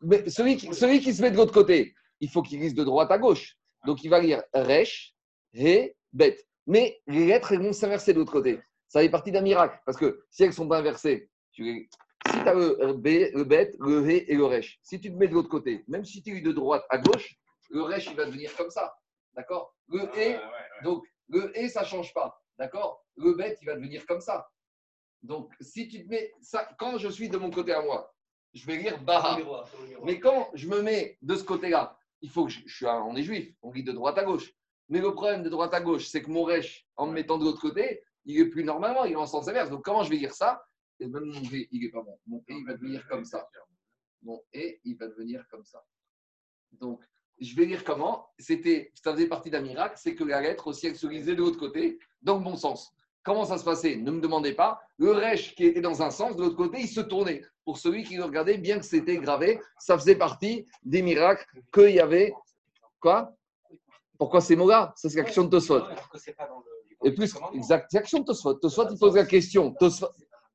mais 0.01 0.29
celui, 0.29 0.57
qui, 0.57 0.73
se 0.73 1.21
met 1.21 1.31
de 1.31 1.37
l'autre 1.37 1.53
côté, 1.53 1.95
il 2.19 2.29
faut 2.29 2.41
qu'il 2.41 2.59
lise 2.59 2.75
de 2.75 2.83
droite 2.83 3.11
à 3.11 3.17
gauche. 3.17 3.55
Donc 3.85 4.03
il 4.03 4.09
va 4.09 4.19
lire 4.19 4.43
Resh, 4.53 5.15
He, 5.53 5.95
Bet. 6.11 6.37
Mais 6.67 6.99
les 7.07 7.25
lettres 7.25 7.55
vont 7.55 7.71
s'inverser 7.71 8.11
de 8.11 8.19
l'autre 8.19 8.33
côté. 8.33 8.59
Ça 8.89 8.99
fait 8.99 9.09
partie 9.09 9.31
d'un 9.31 9.41
miracle. 9.41 9.79
Parce 9.85 9.97
que 9.97 10.25
si 10.31 10.43
elles 10.43 10.49
ne 10.49 10.53
sont 10.53 10.67
pas 10.67 10.79
inversées, 10.79 11.29
si 11.53 11.63
tu 11.63 12.39
as 12.45 12.53
le, 12.53 12.93
B, 12.93 13.31
le 13.33 13.45
bet, 13.45 13.71
le 13.79 14.05
He 14.09 14.25
et 14.29 14.35
le 14.35 14.43
Resh, 14.43 14.79
si 14.83 14.99
tu 14.99 15.13
te 15.13 15.17
mets 15.17 15.29
de 15.29 15.33
l'autre 15.33 15.49
côté, 15.49 15.85
même 15.87 16.03
si 16.03 16.21
tu 16.21 16.37
es 16.37 16.41
de 16.41 16.51
droite 16.51 16.83
à 16.89 16.97
gauche, 16.97 17.37
le 17.69 17.83
Resh, 17.83 18.07
il 18.07 18.17
va 18.17 18.25
devenir 18.25 18.53
comme 18.57 18.69
ça. 18.69 18.93
D'accord? 19.33 19.75
Le 19.87 20.01
He, 20.15 20.39
donc 20.83 21.05
le 21.29 21.51
He, 21.57 21.69
ça 21.69 21.81
ne 21.81 21.85
change 21.85 22.13
pas. 22.13 22.39
D'accord? 22.57 23.03
Le 23.15 23.33
bet, 23.33 23.57
il 23.61 23.65
va 23.65 23.75
devenir 23.75 24.05
comme 24.05 24.21
ça. 24.21 24.49
Donc, 25.21 25.53
si 25.61 25.87
tu 25.87 26.03
te 26.03 26.09
mets. 26.09 26.33
Ça, 26.41 26.69
quand 26.77 26.97
je 26.97 27.07
suis 27.07 27.29
de 27.29 27.37
mon 27.37 27.49
côté 27.49 27.73
à 27.73 27.81
moi, 27.81 28.13
je 28.53 28.65
vais 28.65 28.77
lire 28.77 29.01
Baha. 29.03 29.39
Mais 30.03 30.19
quand 30.19 30.51
je 30.53 30.67
me 30.67 30.81
mets 30.81 31.17
de 31.21 31.35
ce 31.35 31.43
côté-là, 31.43 31.97
il 32.21 32.29
faut 32.29 32.45
que 32.45 32.51
je, 32.51 32.61
je 32.65 32.75
suis 32.75 32.85
on 32.85 33.15
est 33.15 33.23
juif, 33.23 33.55
on 33.61 33.71
lit 33.71 33.83
de 33.83 33.91
droite 33.91 34.17
à 34.17 34.23
gauche. 34.23 34.53
Mais 34.89 34.99
le 34.99 35.13
problème 35.13 35.43
de 35.43 35.49
droite 35.49 35.73
à 35.73 35.81
gauche, 35.81 36.07
c'est 36.07 36.21
que 36.21 36.29
mon 36.29 36.47
en 36.97 37.07
me 37.07 37.13
mettant 37.13 37.37
de 37.37 37.45
l'autre 37.45 37.61
côté, 37.61 38.03
il 38.25 38.39
est 38.39 38.49
plus 38.49 38.63
normalement, 38.63 39.05
il 39.05 39.13
est 39.13 39.17
en 39.17 39.25
sens 39.25 39.47
inverse. 39.47 39.69
Donc, 39.69 39.83
comment 39.83 40.03
je 40.03 40.09
vais 40.09 40.17
lire 40.17 40.33
ça? 40.33 40.63
Et 40.99 41.07
même 41.07 41.25
mon 41.25 41.41
V, 41.41 41.67
il 41.71 41.81
n'est 41.81 41.89
pas 41.89 42.01
bon. 42.01 42.19
Mon 42.27 42.39
E, 42.39 42.43
il 42.49 42.65
va 42.65 42.73
devenir 42.73 43.07
comme 43.07 43.25
ça. 43.25 43.49
Mon 44.21 44.41
E, 44.55 44.79
il 44.83 44.97
va 44.97 45.07
devenir 45.07 45.45
comme 45.49 45.65
ça. 45.65 45.83
Donc, 46.73 47.03
je 47.43 47.55
vais 47.55 47.65
lire 47.65 47.83
comment. 47.83 48.27
C'était, 48.39 48.91
ça 49.03 49.13
faisait 49.13 49.27
partie 49.27 49.49
d'un 49.49 49.61
miracle, 49.61 49.95
c'est 49.97 50.15
que 50.15 50.23
la 50.23 50.41
lettre 50.41 50.67
aussi, 50.67 50.87
elle 50.87 50.95
se 50.95 51.07
lisait 51.07 51.35
de 51.35 51.41
l'autre 51.41 51.59
côté, 51.59 51.99
dans 52.21 52.37
le 52.37 52.43
bon 52.43 52.55
sens. 52.55 52.91
Comment 53.23 53.45
ça 53.45 53.57
se 53.57 53.63
passait? 53.63 53.95
Ne 53.95 54.11
me 54.11 54.19
demandez 54.19 54.53
pas. 54.53 54.81
Le 54.97 55.11
Resh 55.11 55.55
qui 55.55 55.65
était 55.65 55.81
dans 55.81 56.01
un 56.01 56.11
sens, 56.11 56.35
de 56.35 56.41
l'autre 56.41 56.57
côté, 56.57 56.81
il 56.81 56.87
se 56.87 57.01
tournait. 57.01 57.41
Pour 57.63 57.77
celui 57.77 58.03
qui 58.03 58.17
le 58.17 58.25
regardait, 58.25 58.57
bien 58.57 58.79
que 58.79 58.85
c'était 58.85 59.17
gravé, 59.17 59.61
ça 59.79 59.97
faisait 59.97 60.15
partie 60.15 60.65
des 60.83 61.01
miracles 61.01 61.45
qu'il 61.73 61.91
y 61.91 61.99
avait. 61.99 62.33
Quoi? 62.99 63.33
Pourquoi 64.17 64.41
ces 64.41 64.55
mots-là? 64.55 64.93
C'est 64.97 65.13
l'action 65.15 65.45
de 65.45 65.49
Tosfot. 65.49 65.81
Et 67.05 67.11
plus, 67.13 67.33
exact, 67.53 67.87
c'est 67.89 67.97
l'action 67.97 68.19
de 68.19 68.25
Tosfot. 68.25 68.55
Tosfot, 68.55 68.89
il 68.91 68.97
pose 68.97 69.15
la 69.15 69.25
question. 69.25 69.73
Tosfot, 69.73 70.07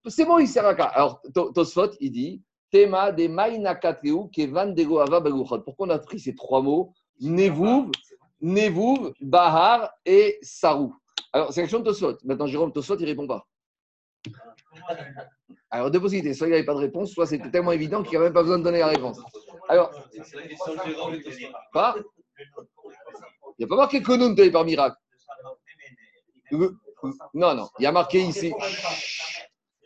c'est 0.07 0.25
bon, 0.25 0.39
il 0.39 0.49
sert 0.49 0.65
à 0.65 0.71
Alors, 0.71 1.23
Tosfot, 1.55 1.91
il 2.01 2.11
dit 2.11 2.43
Tema 2.71 3.13
de 3.13 3.29
Mainakatreu 3.29 4.29
Kevan 4.33 4.75
Dego 4.75 4.99
Ava 4.99 5.21
Pourquoi 5.21 5.87
on 5.87 5.91
a 5.91 5.99
pris 5.99 6.21
ces 6.21 6.35
trois 6.35 6.63
mots 6.63 6.93
Nevouv, 7.21 7.91
Nevouv, 8.41 9.13
Bahar 9.21 9.91
et 10.05 10.39
Sarou. 10.43 10.95
Alors, 11.33 11.53
c'est 11.53 11.61
l'action 11.61 11.81
de 11.81 11.85
Tosfot. 11.85 12.17
Maintenant, 12.25 12.47
Jérôme, 12.47 12.73
Tosfot, 12.73 12.97
il 12.97 13.03
ne 13.03 13.07
répond 13.07 13.27
pas. 13.27 13.47
Alors, 15.71 15.91
deux 15.91 16.01
possibilités. 16.01 16.35
Soit 16.35 16.47
il 16.47 16.51
n'y 16.51 16.57
avait 16.57 16.65
pas 16.65 16.75
de 16.75 16.79
réponse, 16.79 17.11
soit 17.11 17.27
c'était 17.27 17.51
tellement 17.51 17.73
évident 17.73 18.03
qu'il 18.03 18.13
n'y 18.13 18.17
a 18.19 18.21
même 18.21 18.33
pas 18.33 18.43
besoin 18.43 18.59
de 18.59 18.65
donner 18.65 18.79
la 18.79 18.87
réponse. 18.89 19.21
Alors, 19.69 19.91
pas 21.73 21.97
Il 21.99 23.61
n'y 23.61 23.65
a 23.65 23.69
pas 23.69 23.77
marqué 23.77 24.03
que 24.03 24.13
nous 24.13 24.35
tenait 24.35 24.51
par 24.51 24.65
miracle. 24.65 24.97
Non, 26.53 27.55
non. 27.55 27.69
Il 27.79 27.83
y 27.83 27.87
a 27.87 27.93
marqué 27.93 28.21
ici. 28.21 28.53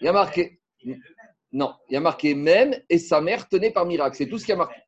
Il 0.01 0.05
y 0.05 0.09
a 0.09 0.13
marqué. 0.13 0.61
Non, 1.53 1.75
il 1.89 1.95
y 1.95 1.97
a 1.97 2.01
marqué 2.01 2.35
même 2.35 2.75
et 2.89 2.99
sa 2.99 3.21
mère 3.21 3.49
tenait 3.49 3.71
par 3.71 3.85
miracle. 3.85 4.17
C'est 4.17 4.27
tout 4.27 4.39
ce 4.39 4.45
qu'il 4.45 4.53
y 4.53 4.55
a 4.55 4.59
marqué. 4.59 4.81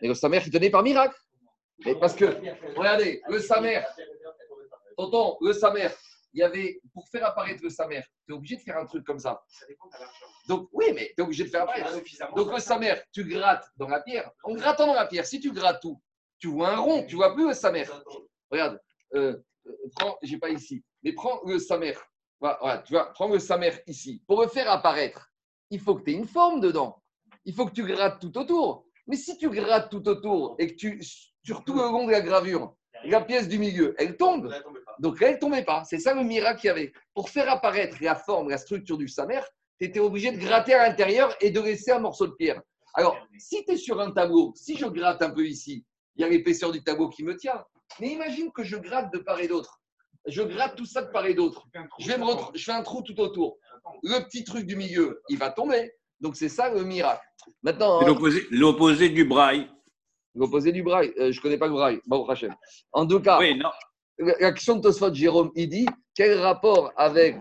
Mais 0.00 0.14
sa 0.14 0.28
mère, 0.28 0.42
il 0.46 0.52
tenait 0.52 0.70
par 0.70 0.82
miracle. 0.82 1.16
Parce 2.00 2.14
que, 2.14 2.24
regardez, 2.74 3.22
le 3.28 3.38
Samer, 3.38 3.82
tonton, 4.96 5.36
le 5.42 5.52
Samer, 5.52 5.88
il 6.32 6.40
y 6.40 6.42
avait, 6.42 6.80
pour 6.92 7.06
faire 7.08 7.26
apparaître 7.26 7.62
le 7.62 7.68
Samer, 7.68 8.02
tu 8.26 8.32
es 8.32 8.36
obligé 8.36 8.56
de 8.56 8.62
faire 8.62 8.78
un 8.78 8.86
truc 8.86 9.04
comme 9.04 9.18
ça. 9.18 9.42
Donc, 10.48 10.68
oui, 10.72 10.86
mais 10.94 11.12
tu 11.14 11.14
es 11.18 11.22
obligé 11.22 11.44
de 11.44 11.50
faire 11.50 11.62
apparaître. 11.62 11.92
Donc, 12.34 12.52
le 12.52 12.60
Samer, 12.60 12.94
tu 13.12 13.24
grattes 13.24 13.66
dans 13.76 13.88
la 13.88 14.00
pierre. 14.00 14.30
En 14.42 14.54
grattant 14.54 14.86
dans 14.86 14.94
la 14.94 15.06
pierre, 15.06 15.26
si 15.26 15.38
tu 15.38 15.52
grattes 15.52 15.80
tout, 15.82 16.00
tu 16.38 16.48
vois 16.48 16.70
un 16.70 16.76
rond, 16.76 17.04
tu 17.04 17.16
vois 17.16 17.34
plus 17.34 17.48
le 17.48 17.54
Samer. 17.54 17.84
Regarde, 18.50 18.80
euh, 19.14 19.36
euh, 19.66 19.72
prends, 19.96 20.18
j'ai 20.22 20.38
pas 20.38 20.50
ici, 20.50 20.82
mais 21.02 21.12
prends 21.12 21.40
le 21.44 21.58
Samer. 21.58 21.94
Voilà, 22.40 22.78
tu 22.86 22.92
vois, 22.92 23.12
prends 23.12 23.28
le 23.28 23.38
Samer 23.38 23.72
ici. 23.86 24.22
Pour 24.26 24.42
le 24.42 24.48
faire 24.48 24.70
apparaître, 24.70 25.30
il 25.70 25.80
faut 25.80 25.94
que 25.94 26.04
tu 26.04 26.10
aies 26.12 26.14
une 26.14 26.26
forme 26.26 26.60
dedans. 26.60 27.02
Il 27.44 27.54
faut 27.54 27.66
que 27.66 27.72
tu 27.72 27.84
grattes 27.84 28.20
tout 28.20 28.36
autour. 28.38 28.86
Mais 29.06 29.16
si 29.16 29.36
tu 29.38 29.48
grattes 29.50 29.90
tout 29.90 30.08
autour 30.08 30.56
et 30.58 30.68
que 30.68 30.74
tu, 30.74 31.00
sur 31.44 31.64
tout 31.64 31.74
le 31.74 31.82
long 31.82 32.06
de 32.06 32.12
la 32.12 32.20
gravure, 32.20 32.74
la 33.04 33.20
pièce 33.20 33.48
du 33.48 33.58
milieu, 33.58 33.94
elle 33.98 34.16
tombe. 34.16 34.52
Donc 34.98 35.20
elle 35.22 35.34
ne 35.34 35.38
tombait 35.38 35.64
pas. 35.64 35.84
C'est 35.84 35.98
ça 35.98 36.14
le 36.14 36.22
miracle 36.22 36.60
qu'il 36.60 36.68
y 36.68 36.70
avait. 36.70 36.92
Pour 37.14 37.30
faire 37.30 37.50
apparaître 37.50 37.96
la 38.00 38.14
forme, 38.14 38.48
la 38.48 38.58
structure 38.58 38.98
du 38.98 39.08
samer, 39.08 39.40
tu 39.78 39.86
étais 39.86 40.00
obligé 40.00 40.32
de 40.32 40.38
gratter 40.38 40.74
à 40.74 40.88
l'intérieur 40.88 41.36
et 41.40 41.50
de 41.50 41.60
laisser 41.60 41.92
un 41.92 42.00
morceau 42.00 42.26
de 42.26 42.32
pierre. 42.32 42.60
Alors, 42.94 43.16
si 43.38 43.64
tu 43.64 43.72
es 43.72 43.76
sur 43.76 44.00
un 44.00 44.10
tableau, 44.10 44.52
si 44.56 44.76
je 44.76 44.86
gratte 44.86 45.22
un 45.22 45.30
peu 45.30 45.46
ici, 45.46 45.84
il 46.16 46.22
y 46.22 46.24
a 46.24 46.28
l'épaisseur 46.28 46.72
du 46.72 46.82
tableau 46.82 47.10
qui 47.10 47.22
me 47.22 47.36
tient. 47.36 47.62
Mais 48.00 48.08
imagine 48.08 48.50
que 48.52 48.64
je 48.64 48.76
gratte 48.76 49.12
de 49.12 49.18
part 49.18 49.38
et 49.38 49.48
d'autre. 49.48 49.80
Je 50.26 50.42
gratte 50.42 50.76
tout 50.76 50.86
ça 50.86 51.02
de 51.02 51.10
part 51.10 51.26
et 51.26 51.34
d'autre. 51.34 51.66
Je, 51.98 52.12
je 52.54 52.64
fais 52.64 52.72
un 52.72 52.82
trou 52.82 53.02
tout 53.02 53.18
autour. 53.20 53.58
Le 54.02 54.24
petit 54.24 54.44
truc 54.44 54.66
du 54.66 54.76
milieu, 54.76 55.22
il 55.28 55.38
va 55.38 55.50
tomber. 55.50 55.92
Donc 56.20 56.36
c'est 56.36 56.48
ça 56.48 56.72
le 56.72 56.82
miracle. 56.84 57.24
Maintenant, 57.62 58.00
l'opposé 58.50 59.08
du 59.08 59.24
braille. 59.24 59.68
L'opposé 60.34 60.72
du 60.72 60.82
braille. 60.82 61.12
Euh, 61.18 61.32
je 61.32 61.38
ne 61.38 61.42
connais 61.42 61.58
pas 61.58 61.66
le 61.66 61.72
braille. 61.72 62.00
Bon, 62.06 62.26
En 62.92 63.06
tout 63.06 63.20
cas, 63.20 63.38
oui, 63.38 63.58
l'action 64.40 64.76
de 64.76 64.82
Tosfot 64.82 65.12
Jérôme, 65.14 65.50
il 65.54 65.68
dit 65.68 65.86
quel 66.14 66.38
rapport 66.40 66.92
avec 66.96 67.36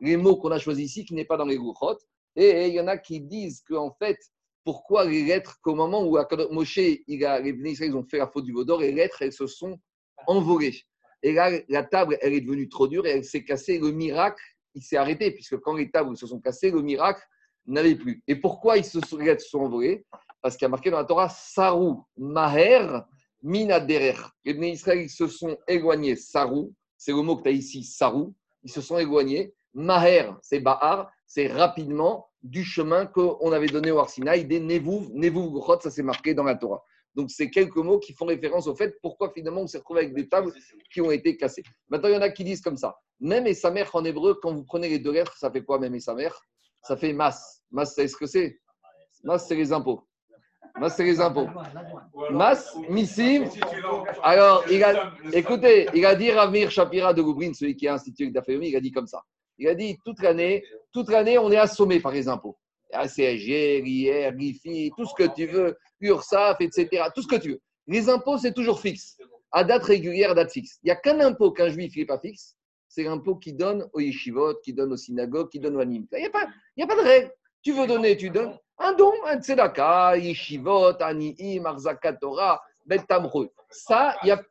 les 0.00 0.16
mots 0.16 0.36
qu'on 0.36 0.50
a 0.50 0.58
choisis 0.58 0.90
ici 0.90 1.04
qui 1.04 1.14
n'est 1.14 1.24
pas 1.24 1.36
dans 1.36 1.44
les 1.46 1.56
Gouchot 1.56 1.98
Et 2.36 2.68
il 2.68 2.74
y 2.74 2.80
en 2.80 2.86
a 2.86 2.98
qui 2.98 3.20
disent 3.20 3.62
qu'en 3.66 3.94
fait, 3.98 4.18
pourquoi 4.64 5.04
les 5.04 5.24
lettres, 5.24 5.58
qu'au 5.62 5.74
moment 5.74 6.04
où 6.04 6.18
Moshe, 6.50 6.78
il 6.78 7.24
a, 7.24 7.40
les 7.40 7.50
ils 7.50 7.96
ont 7.96 8.04
fait 8.04 8.18
la 8.18 8.28
faute 8.28 8.44
du 8.44 8.52
Vaudor, 8.52 8.80
les 8.80 8.92
lettres, 8.92 9.22
elles 9.22 9.32
se 9.32 9.46
sont 9.46 9.78
envolées? 10.26 10.82
Et 11.22 11.32
là, 11.32 11.50
la 11.68 11.82
table, 11.82 12.16
elle 12.20 12.32
est 12.32 12.40
devenue 12.40 12.68
trop 12.68 12.88
dure 12.88 13.06
et 13.06 13.10
elle 13.10 13.24
s'est 13.24 13.44
cassée. 13.44 13.78
Le 13.78 13.90
miracle, 13.90 14.42
il 14.74 14.82
s'est 14.82 14.96
arrêté, 14.96 15.30
puisque 15.32 15.58
quand 15.58 15.74
les 15.74 15.90
tables 15.90 16.16
se 16.16 16.26
sont 16.26 16.40
cassées, 16.40 16.70
le 16.70 16.82
miracle 16.82 17.22
n'avait 17.66 17.94
plus. 17.94 18.22
Et 18.26 18.36
pourquoi 18.36 18.78
ils 18.78 18.84
se 18.84 19.00
sont, 19.00 19.18
sont 19.38 19.60
envolées 19.60 20.06
parce 20.42 20.56
qu'il 20.56 20.64
y 20.64 20.66
a 20.66 20.70
marqué 20.70 20.90
dans 20.90 20.96
la 20.96 21.04
Torah 21.04 21.28
Sarou, 21.28 22.04
Maher, 22.16 23.04
Minaderer. 23.42 24.16
Les 24.44 24.54
Bnei 24.54 24.72
Israël 24.72 25.08
se 25.08 25.26
sont 25.26 25.56
éloignés. 25.68 26.16
Sarou, 26.16 26.74
c'est 26.96 27.12
le 27.12 27.22
mot 27.22 27.36
que 27.36 27.42
tu 27.42 27.48
as 27.48 27.52
ici, 27.52 27.84
Sarou. 27.84 28.34
Ils 28.62 28.70
se 28.70 28.80
sont 28.80 28.98
éloignés. 28.98 29.54
Maher, 29.74 30.36
c'est 30.42 30.60
Bahar, 30.60 31.10
c'est 31.26 31.46
rapidement 31.46 32.28
du 32.42 32.64
chemin 32.64 33.06
qu'on 33.06 33.52
avait 33.52 33.66
donné 33.66 33.90
au 33.90 33.98
Arsinaï, 33.98 34.44
des 34.44 34.60
Nevouv, 34.60 35.10
Nevouv 35.12 35.62
ça 35.80 35.90
c'est 35.90 36.02
marqué 36.02 36.34
dans 36.34 36.42
la 36.42 36.54
Torah. 36.54 36.82
Donc, 37.14 37.30
c'est 37.30 37.50
quelques 37.50 37.76
mots 37.76 37.98
qui 37.98 38.12
font 38.12 38.26
référence 38.26 38.66
au 38.66 38.74
fait 38.74 38.96
pourquoi 39.02 39.32
finalement 39.32 39.62
on 39.62 39.66
s'est 39.66 39.78
retrouvé 39.78 40.00
avec 40.00 40.14
des 40.14 40.28
tables 40.28 40.52
qui 40.92 41.00
ont 41.00 41.10
été 41.10 41.36
cassées. 41.36 41.64
Maintenant, 41.88 42.08
il 42.08 42.14
y 42.14 42.16
en 42.16 42.22
a 42.22 42.30
qui 42.30 42.44
disent 42.44 42.60
comme 42.60 42.76
ça. 42.76 42.96
Même 43.18 43.46
et 43.46 43.54
sa 43.54 43.70
mère 43.70 43.90
en 43.94 44.04
hébreu, 44.04 44.38
quand 44.40 44.54
vous 44.54 44.64
prenez 44.64 44.88
les 44.88 44.98
deux 44.98 45.12
lettres, 45.12 45.36
ça 45.36 45.50
fait 45.50 45.62
quoi 45.62 45.78
même 45.78 45.94
et 45.94 46.00
sa 46.00 46.14
mère? 46.14 46.40
Ça 46.82 46.96
fait 46.96 47.12
mas. 47.12 47.62
Mas, 47.70 47.94
c'est 47.94 48.08
ce 48.08 48.16
que 48.16 48.26
c'est? 48.26 48.60
Mas, 49.24 49.46
c'est 49.46 49.56
les 49.56 49.72
impôts. 49.72 50.06
Mas, 50.78 50.96
c'est 50.96 51.04
les 51.04 51.20
impôts. 51.20 51.48
Mas, 52.30 52.74
missim. 52.88 53.44
Alors, 54.22 54.64
il 54.70 54.82
a, 54.84 55.12
écoutez, 55.32 55.88
il 55.94 56.06
a 56.06 56.14
dit 56.14 56.30
Ravir 56.30 56.70
Shapira 56.70 57.12
de 57.12 57.22
Goubrin, 57.22 57.52
celui 57.52 57.76
qui 57.76 57.88
a 57.88 57.94
institué 57.94 58.30
le 58.30 58.64
il 58.64 58.76
a 58.76 58.80
dit 58.80 58.92
comme 58.92 59.06
ça. 59.06 59.22
Il 59.58 59.68
a 59.68 59.74
dit 59.74 59.98
toute 60.04 60.22
l'année, 60.22 60.64
toute 60.92 61.10
l'année, 61.10 61.38
on 61.38 61.50
est 61.50 61.58
assommé 61.58 62.00
par 62.00 62.12
les 62.12 62.28
impôts. 62.28 62.56
ACSG, 62.92 63.82
RIR, 63.84 64.32
RIFI, 64.32 64.90
tout 64.96 65.04
ce 65.04 65.14
que 65.14 65.34
tu 65.34 65.46
veux, 65.46 65.76
URSAF, 66.00 66.60
etc. 66.60 67.04
Tout 67.14 67.22
ce 67.22 67.28
que 67.28 67.36
tu 67.36 67.50
veux. 67.50 67.60
Les 67.86 68.08
impôts, 68.08 68.38
c'est 68.38 68.52
toujours 68.52 68.80
fixe. 68.80 69.16
À 69.52 69.64
date 69.64 69.84
régulière, 69.84 70.30
à 70.30 70.34
date 70.34 70.52
fixe. 70.52 70.78
Il 70.82 70.86
n'y 70.86 70.92
a 70.92 70.96
qu'un 70.96 71.20
impôt 71.20 71.50
qu'un 71.50 71.68
juif 71.68 71.96
n'est 71.96 72.06
pas 72.06 72.18
fixe. 72.18 72.56
C'est 72.88 73.04
l'impôt 73.04 73.36
qui 73.36 73.52
donne 73.52 73.88
aux 73.92 74.00
yeshivot, 74.00 74.56
qui 74.64 74.72
donne 74.72 74.92
aux 74.92 74.96
synagogues, 74.96 75.48
qui 75.48 75.60
donne 75.60 75.76
aux 75.76 75.80
anim. 75.80 76.06
Il 76.12 76.18
n'y 76.18 76.26
a, 76.26 76.30
pas, 76.30 76.46
a 76.46 76.86
pas 76.86 76.96
de 76.96 77.00
règle. 77.00 77.32
Tu 77.62 77.72
veux 77.72 77.86
donner, 77.86 78.16
tu 78.16 78.30
donnes. 78.30 78.56
Un 78.78 78.94
don, 78.94 79.12
un 79.26 79.40
tzedaka, 79.40 80.16
yeshivot, 80.16 81.00
ani'im, 81.00 81.66
arzakat 81.66 82.14
Torah, 82.14 82.60
bet 82.86 83.02
Ça, 83.70 84.16
il 84.22 84.28
y 84.28 84.30
a. 84.32 84.42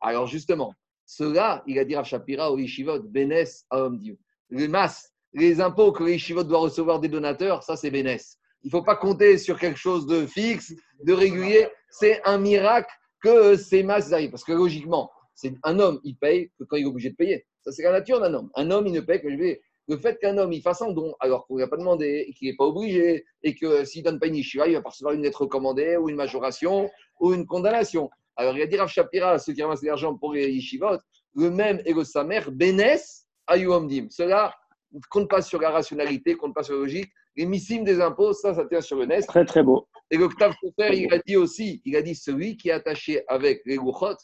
Alors 0.00 0.26
justement, 0.26 0.74
cela, 1.04 1.62
il 1.66 1.78
a 1.78 1.84
dit 1.84 1.96
à 1.96 2.04
Shapira 2.04 2.52
au 2.52 2.58
yeshivot, 2.58 3.00
benes 3.00 3.64
aom 3.70 3.98
Dieu. 3.98 4.18
Les 4.50 5.60
impôts 5.60 5.92
que 5.92 6.04
les 6.04 6.12
yeshivot 6.12 6.44
doivent 6.44 6.62
recevoir 6.62 7.00
des 7.00 7.08
donateurs, 7.08 7.62
ça 7.62 7.76
c'est 7.76 7.90
benes. 7.90 8.18
Il 8.62 8.68
ne 8.68 8.70
faut 8.70 8.82
pas 8.82 8.96
compter 8.96 9.38
sur 9.38 9.58
quelque 9.58 9.78
chose 9.78 10.06
de 10.06 10.26
fixe, 10.26 10.74
de 11.02 11.12
régulier. 11.12 11.68
C'est 11.90 12.20
un 12.24 12.38
miracle 12.38 12.90
que 13.22 13.56
ces 13.56 13.82
masses 13.82 14.12
arrivent. 14.12 14.30
Parce 14.30 14.44
que 14.44 14.52
logiquement, 14.52 15.10
c'est 15.34 15.54
un 15.62 15.78
homme, 15.78 16.00
il 16.04 16.16
paye 16.16 16.50
que 16.58 16.64
quand 16.64 16.76
il 16.76 16.84
est 16.84 16.88
obligé 16.88 17.10
de 17.10 17.16
payer. 17.16 17.46
Ça, 17.62 17.72
c'est 17.72 17.82
la 17.82 17.92
nature 17.92 18.20
d'un 18.20 18.32
homme. 18.34 18.50
Un 18.54 18.70
homme, 18.70 18.86
il 18.86 18.92
ne 18.92 19.00
paye 19.00 19.20
que 19.20 19.28
le 19.88 19.98
fait 19.98 20.18
qu'un 20.18 20.36
homme 20.38 20.52
il 20.52 20.62
fasse 20.62 20.82
un 20.82 20.90
don 20.90 21.14
alors 21.20 21.46
qu'on 21.46 21.56
ne 21.56 21.62
a 21.62 21.68
pas 21.68 21.76
demandé, 21.76 22.32
qu'il 22.36 22.48
n'est 22.48 22.56
pas 22.56 22.64
obligé, 22.64 23.24
et 23.42 23.54
que 23.54 23.84
s'il 23.84 24.02
ne 24.02 24.10
donne 24.10 24.18
pas 24.18 24.26
une 24.26 24.36
yeshiva, 24.36 24.66
il 24.66 24.74
va 24.74 24.82
recevoir 24.84 25.14
une 25.14 25.22
lettre 25.22 25.42
recommandée 25.42 25.96
ou 25.96 26.08
une 26.08 26.16
majoration 26.16 26.90
ou 27.20 27.32
une 27.32 27.46
condamnation. 27.46 28.10
Alors 28.36 28.56
il 28.56 28.62
a 28.62 28.66
dit 28.66 28.76
Rav 28.76 28.88
Shapira, 28.88 29.38
ceux 29.38 29.52
qui 29.52 29.62
ramassent 29.62 29.82
l'argent 29.82 30.16
pour 30.16 30.34
les 30.34 30.60
le 31.34 31.50
même 31.50 31.82
et 31.84 31.92
le 31.92 32.02
samer, 32.02 32.40
bénès 32.50 33.26
ayuamdim. 33.46 34.08
Cela 34.10 34.54
ne 34.92 35.00
compte 35.10 35.28
pas 35.28 35.42
sur 35.42 35.60
la 35.60 35.70
rationalité, 35.70 36.32
ne 36.32 36.36
compte 36.36 36.54
pas 36.54 36.62
sur 36.62 36.74
la 36.74 36.80
logique. 36.80 37.10
Les 37.36 37.44
missimes 37.44 37.84
des 37.84 38.00
impôts, 38.00 38.32
ça, 38.32 38.54
ça 38.54 38.64
tient 38.64 38.80
sur 38.80 38.96
le 38.96 39.06
nez. 39.06 39.20
Très, 39.22 39.44
très 39.44 39.62
beau. 39.62 39.86
Et 40.10 40.16
l'octave 40.16 40.54
Sofer, 40.62 40.96
il 40.96 41.12
a 41.12 41.18
dit 41.18 41.36
aussi, 41.36 41.82
il 41.84 41.96
a 41.96 42.02
dit 42.02 42.14
celui 42.14 42.56
qui 42.56 42.68
est 42.68 42.72
attaché 42.72 43.22
avec 43.28 43.62
les 43.66 43.76
louchot, 43.76 44.16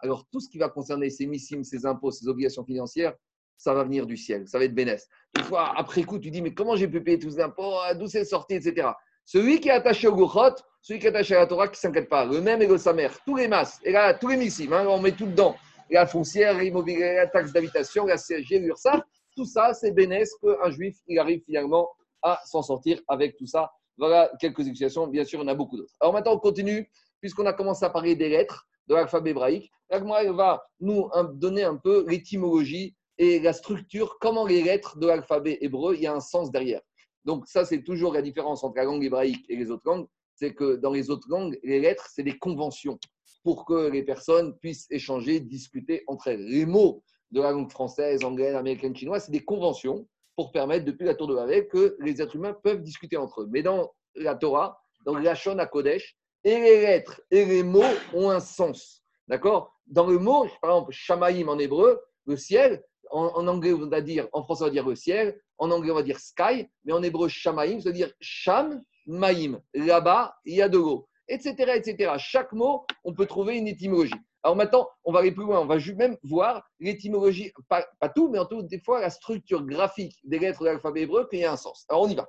alors 0.00 0.24
tout 0.30 0.40
ce 0.40 0.48
qui 0.48 0.58
va 0.58 0.68
concerner 0.68 1.10
ces 1.10 1.26
missimes, 1.26 1.64
ces 1.64 1.84
impôts, 1.86 2.10
ces 2.10 2.28
obligations 2.28 2.64
financières, 2.64 3.14
ça 3.56 3.74
va 3.74 3.84
venir 3.84 4.06
du 4.06 4.16
ciel, 4.16 4.46
ça 4.48 4.58
va 4.58 4.64
être 4.64 4.74
bénès. 4.74 5.06
Une 5.36 5.44
fois, 5.44 5.74
après 5.76 6.02
coup, 6.04 6.18
tu 6.18 6.30
dis, 6.30 6.40
mais 6.42 6.54
comment 6.54 6.76
j'ai 6.76 6.88
pu 6.88 7.02
payer 7.02 7.18
tous 7.18 7.36
les 7.36 7.40
impôts, 7.40 7.74
d'où 7.98 8.06
c'est 8.06 8.24
sorti, 8.24 8.54
etc. 8.54 8.88
Celui 9.24 9.60
qui 9.60 9.68
est 9.68 9.72
attaché 9.72 10.08
au 10.08 10.14
Gouchot, 10.14 10.54
celui 10.80 11.00
qui 11.00 11.06
est 11.06 11.10
attaché 11.10 11.34
à 11.34 11.40
la 11.40 11.46
Torah, 11.46 11.68
qui 11.68 11.72
ne 11.72 11.76
s'inquiète 11.76 12.08
pas, 12.08 12.24
le 12.24 12.40
même 12.40 12.62
et 12.62 12.78
sa 12.78 12.92
mère, 12.92 13.18
tous 13.26 13.36
les 13.36 13.48
masses, 13.48 13.78
et 13.84 13.92
là, 13.92 14.14
tous 14.14 14.28
les 14.28 14.36
missiles, 14.36 14.72
hein, 14.72 14.86
on 14.88 15.00
met 15.00 15.12
tout 15.12 15.26
dedans. 15.26 15.56
La 15.90 16.06
foncière, 16.06 16.56
l'immobilier, 16.58 17.14
la 17.16 17.26
taxe 17.26 17.52
d'habitation, 17.52 18.06
la 18.06 18.16
CSG, 18.16 18.60
l'URSA, 18.60 19.04
tout 19.36 19.44
ça, 19.44 19.74
c'est 19.74 19.92
bénès 19.92 20.30
qu'un 20.36 20.70
juif, 20.70 20.96
il 21.06 21.18
arrive 21.18 21.42
finalement 21.44 21.88
à 22.22 22.40
s'en 22.46 22.62
sortir 22.62 23.00
avec 23.08 23.36
tout 23.36 23.46
ça. 23.46 23.70
Voilà 23.96 24.30
quelques 24.40 24.60
explications, 24.60 25.06
bien 25.06 25.24
sûr, 25.24 25.40
en 25.40 25.48
a 25.48 25.54
beaucoup 25.54 25.76
d'autres. 25.76 25.94
Alors 26.00 26.12
maintenant, 26.12 26.34
on 26.34 26.38
continue, 26.38 26.90
puisqu'on 27.20 27.46
a 27.46 27.52
commencé 27.52 27.84
à 27.84 27.90
parler 27.90 28.16
des 28.16 28.28
lettres 28.28 28.66
de 28.86 28.94
l'alphabet 28.94 29.30
hébraïque. 29.30 29.70
L'Agmara 29.90 30.32
va 30.32 30.62
nous 30.80 31.10
donner 31.34 31.64
un 31.64 31.76
peu 31.76 32.06
l'étymologie 32.08 32.94
et 33.18 33.38
la 33.38 33.52
structure, 33.52 34.18
comment 34.20 34.46
les 34.46 34.62
lettres 34.62 34.98
de 34.98 35.06
l'alphabet 35.06 35.58
hébreu, 35.60 35.94
il 35.94 36.02
y 36.02 36.06
a 36.06 36.14
un 36.14 36.20
sens 36.20 36.50
derrière. 36.50 36.80
Donc 37.24 37.46
ça, 37.46 37.64
c'est 37.66 37.82
toujours 37.82 38.14
la 38.14 38.22
différence 38.22 38.64
entre 38.64 38.76
la 38.76 38.84
langue 38.84 39.04
hébraïque 39.04 39.44
et 39.48 39.56
les 39.56 39.70
autres 39.70 39.82
langues, 39.84 40.06
c'est 40.34 40.54
que 40.54 40.76
dans 40.76 40.90
les 40.90 41.10
autres 41.10 41.28
langues, 41.28 41.58
les 41.62 41.80
lettres, 41.80 42.08
c'est 42.10 42.22
des 42.22 42.38
conventions 42.38 42.98
pour 43.44 43.66
que 43.66 43.88
les 43.90 44.02
personnes 44.02 44.56
puissent 44.58 44.86
échanger, 44.90 45.40
discuter 45.40 46.02
entre 46.06 46.28
elles. 46.28 46.44
Les 46.44 46.64
mots 46.64 47.02
de 47.30 47.42
la 47.42 47.52
langue 47.52 47.70
française, 47.70 48.24
anglaise, 48.24 48.54
américaine, 48.54 48.96
chinoise, 48.96 49.26
c'est 49.26 49.32
des 49.32 49.44
conventions 49.44 50.08
pour 50.36 50.52
permettre, 50.52 50.84
depuis 50.84 51.04
la 51.04 51.14
tour 51.14 51.26
de 51.26 51.34
Babel, 51.34 51.68
que 51.68 51.96
les 52.00 52.22
êtres 52.22 52.36
humains 52.36 52.56
peuvent 52.62 52.82
discuter 52.82 53.16
entre 53.16 53.42
eux. 53.42 53.48
Mais 53.50 53.62
dans 53.62 53.92
la 54.14 54.34
Torah, 54.34 54.80
dans 55.04 55.16
la 55.16 55.32
à 55.32 55.66
Kodesh, 55.66 56.16
et 56.44 56.58
les 56.58 56.80
lettres 56.80 57.20
et 57.30 57.44
les 57.44 57.62
mots 57.62 57.82
ont 58.14 58.30
un 58.30 58.40
sens. 58.40 59.02
D'accord? 59.28 59.74
Dans 59.86 60.06
le 60.06 60.18
mot, 60.18 60.46
par 60.60 60.70
exemple, 60.70 60.92
Shamaïm 60.92 61.48
en 61.48 61.58
hébreu, 61.58 62.00
le 62.26 62.36
ciel, 62.36 62.82
en, 63.10 63.46
anglais, 63.46 63.72
on 63.72 63.88
va 63.88 64.00
dire, 64.00 64.28
en 64.32 64.42
français, 64.42 64.64
on 64.64 64.66
va 64.66 64.72
dire 64.72 64.88
le 64.88 64.94
ciel, 64.94 65.40
en 65.58 65.70
anglais, 65.70 65.90
on 65.90 65.96
va 65.96 66.02
dire 66.02 66.18
sky, 66.18 66.68
mais 66.84 66.92
en 66.92 67.02
hébreu, 67.02 67.28
shamaim, 67.28 67.80
c'est-à-dire 67.80 68.12
sham, 68.20 68.82
maïm. 69.06 69.60
Là-bas, 69.74 70.36
il 70.44 70.56
y 70.56 70.62
a 70.62 70.68
de 70.68 70.78
l'eau, 70.78 71.08
etc., 71.28 71.72
etc. 71.74 72.12
Chaque 72.18 72.52
mot, 72.52 72.86
on 73.04 73.12
peut 73.12 73.26
trouver 73.26 73.56
une 73.56 73.68
étymologie. 73.68 74.14
Alors 74.42 74.56
maintenant, 74.56 74.88
on 75.04 75.12
va 75.12 75.20
aller 75.20 75.32
plus 75.32 75.44
loin. 75.44 75.60
On 75.60 75.66
va 75.66 75.76
même 75.96 76.16
voir 76.22 76.66
l'étymologie, 76.78 77.52
pas, 77.68 77.86
pas 77.98 78.08
tout, 78.08 78.28
mais 78.28 78.38
en 78.38 78.46
tout, 78.46 78.62
des 78.62 78.80
fois, 78.80 79.00
la 79.00 79.10
structure 79.10 79.64
graphique 79.64 80.18
des 80.24 80.38
lettres 80.38 80.60
de 80.60 80.66
l'alphabet 80.66 81.02
hébreu, 81.02 81.28
qu'il 81.28 81.40
y 81.40 81.44
a 81.44 81.52
un 81.52 81.56
sens. 81.56 81.84
Alors 81.88 82.02
on 82.02 82.08
y 82.08 82.14
va. 82.14 82.28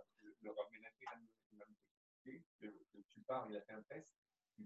tu 3.10 3.22
parles, 3.28 3.48
il 3.50 3.56
a 3.56 3.62
fait 3.62 3.74
un 3.74 3.84
test, 3.90 4.14